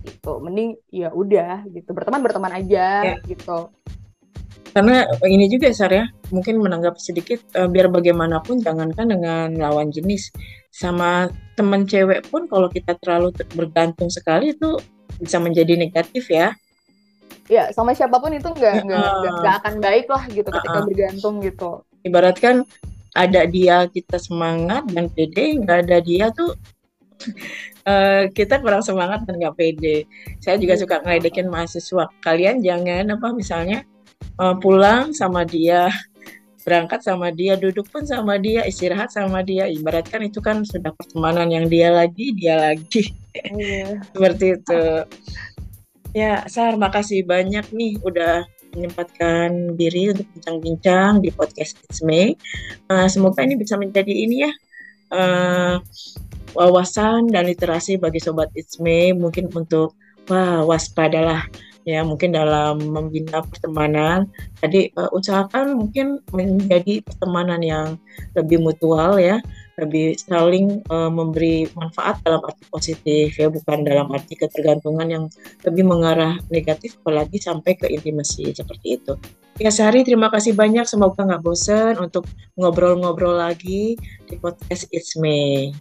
gitu. 0.06 0.34
Mending 0.38 0.78
ya 0.94 1.10
udah 1.10 1.66
gitu. 1.74 1.90
Berteman 1.90 2.22
berteman 2.22 2.54
aja 2.54 2.86
ya. 3.02 3.16
gitu 3.26 3.74
karena 4.74 5.06
ini 5.30 5.46
juga 5.54 5.70
Sar 5.70 5.94
ya, 5.94 6.10
mungkin 6.34 6.58
menanggap 6.58 6.98
sedikit 6.98 7.46
uh, 7.54 7.70
biar 7.70 7.94
bagaimanapun 7.94 8.58
jangankan 8.66 9.06
dengan 9.06 9.54
lawan 9.54 9.94
jenis 9.94 10.34
sama 10.74 11.30
teman 11.54 11.86
cewek 11.86 12.26
pun 12.34 12.50
kalau 12.50 12.66
kita 12.74 12.98
terlalu 12.98 13.30
bergantung 13.54 14.10
sekali 14.10 14.58
itu 14.58 14.82
bisa 15.22 15.38
menjadi 15.38 15.78
negatif 15.78 16.26
ya. 16.34 16.58
Ya, 17.46 17.70
sama 17.70 17.94
siapa 17.94 18.18
pun 18.18 18.34
itu 18.34 18.50
nggak 18.50 18.90
uh, 18.90 19.58
akan 19.62 19.78
baik 19.78 20.10
lah 20.10 20.26
gitu 20.34 20.50
ketika 20.50 20.80
uh, 20.82 20.86
bergantung 20.90 21.36
gitu. 21.46 21.86
Ibaratkan 22.02 22.66
ada 23.14 23.46
dia 23.46 23.86
kita 23.94 24.18
semangat 24.18 24.90
dan 24.90 25.06
pede, 25.14 25.62
nggak 25.62 25.86
ada 25.86 26.02
dia 26.02 26.34
tuh 26.34 26.58
uh, 27.86 28.26
kita 28.38 28.58
kurang 28.58 28.82
semangat 28.82 29.22
dan 29.30 29.38
nggak 29.38 29.54
pede. 29.54 30.10
Saya 30.42 30.58
juga 30.58 30.82
suka 30.82 30.98
ngeledekin 31.06 31.46
mahasiswa. 31.46 32.10
Kalian 32.26 32.66
jangan 32.66 33.14
apa 33.14 33.30
misalnya 33.38 33.86
uh, 34.40 34.56
pulang 34.58 35.12
sama 35.16 35.44
dia 35.44 35.90
berangkat 36.64 37.04
sama 37.04 37.28
dia 37.30 37.60
duduk 37.60 37.92
pun 37.92 38.08
sama 38.08 38.40
dia 38.40 38.64
istirahat 38.64 39.12
sama 39.12 39.44
dia. 39.44 39.68
Ibaratkan 39.68 40.24
itu 40.24 40.40
kan 40.40 40.64
sudah 40.64 40.96
pertemanan 40.96 41.52
yang 41.52 41.68
dia 41.68 41.92
lagi 41.92 42.32
dia 42.34 42.72
lagi. 42.72 43.12
Yeah. 43.52 44.00
seperti 44.16 44.58
itu. 44.58 44.84
Ya 46.16 46.48
Sar 46.48 46.80
makasih 46.80 47.28
banyak 47.28 47.68
nih 47.76 48.00
udah 48.02 48.48
menyempatkan 48.74 49.78
diri 49.78 50.16
untuk 50.16 50.26
bincang-bincang 50.34 51.22
di 51.22 51.30
podcast 51.30 51.78
It's 51.86 52.02
Me. 52.02 52.34
Uh, 52.90 53.06
semoga 53.06 53.46
ini 53.46 53.60
bisa 53.60 53.78
menjadi 53.78 54.10
ini 54.10 54.48
ya 54.50 54.52
uh, 55.14 55.76
wawasan 56.58 57.30
dan 57.30 57.46
literasi 57.46 58.02
bagi 58.02 58.18
sobat 58.24 58.50
It's 58.58 58.82
Me. 58.82 59.14
Mungkin 59.14 59.54
untuk 59.54 59.94
wah 60.32 60.66
waspadalah 60.66 61.46
ya 61.84 62.04
mungkin 62.04 62.36
dalam 62.36 62.80
membina 62.80 63.44
pertemanan. 63.44 64.28
Tadi 64.60 64.92
uh, 64.96 65.12
usahakan 65.12 65.80
mungkin 65.80 66.20
menjadi 66.32 67.04
pertemanan 67.04 67.62
yang 67.64 67.88
lebih 68.36 68.64
mutual 68.64 69.20
ya 69.20 69.40
lebih 69.74 70.14
saling 70.22 70.86
uh, 70.94 71.10
memberi 71.10 71.66
manfaat 71.74 72.22
dalam 72.22 72.46
arti 72.46 72.62
positif 72.70 73.34
ya 73.34 73.50
bukan 73.50 73.82
dalam 73.82 74.06
arti 74.14 74.38
ketergantungan 74.38 75.08
yang 75.10 75.26
lebih 75.66 75.82
mengarah 75.82 76.38
negatif 76.54 76.94
apalagi 77.02 77.42
sampai 77.42 77.74
ke 77.74 77.90
intimasi 77.90 78.54
seperti 78.54 79.02
itu. 79.02 79.18
Ya 79.58 79.70
Sari 79.70 80.06
terima 80.06 80.30
kasih 80.34 80.54
banyak. 80.54 80.86
Semoga 80.86 81.26
nggak 81.26 81.42
bosan 81.46 81.98
untuk 82.02 82.26
ngobrol-ngobrol 82.58 83.38
lagi 83.38 83.98
di 84.30 84.36
podcast 84.38 84.90
It's 84.94 85.18
Me. 85.18 85.74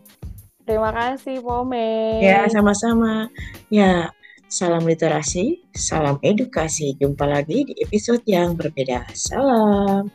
Terima 0.62 0.92
kasih 0.94 1.42
Pome. 1.42 2.22
Ya, 2.22 2.46
sama-sama. 2.46 3.26
Ya, 3.66 4.14
Salam 4.52 4.84
literasi, 4.84 5.64
salam 5.72 6.20
edukasi. 6.20 6.92
Jumpa 7.00 7.24
lagi 7.24 7.64
di 7.64 7.72
episode 7.80 8.20
yang 8.28 8.52
berbeda. 8.52 9.08
Salam. 9.16 10.12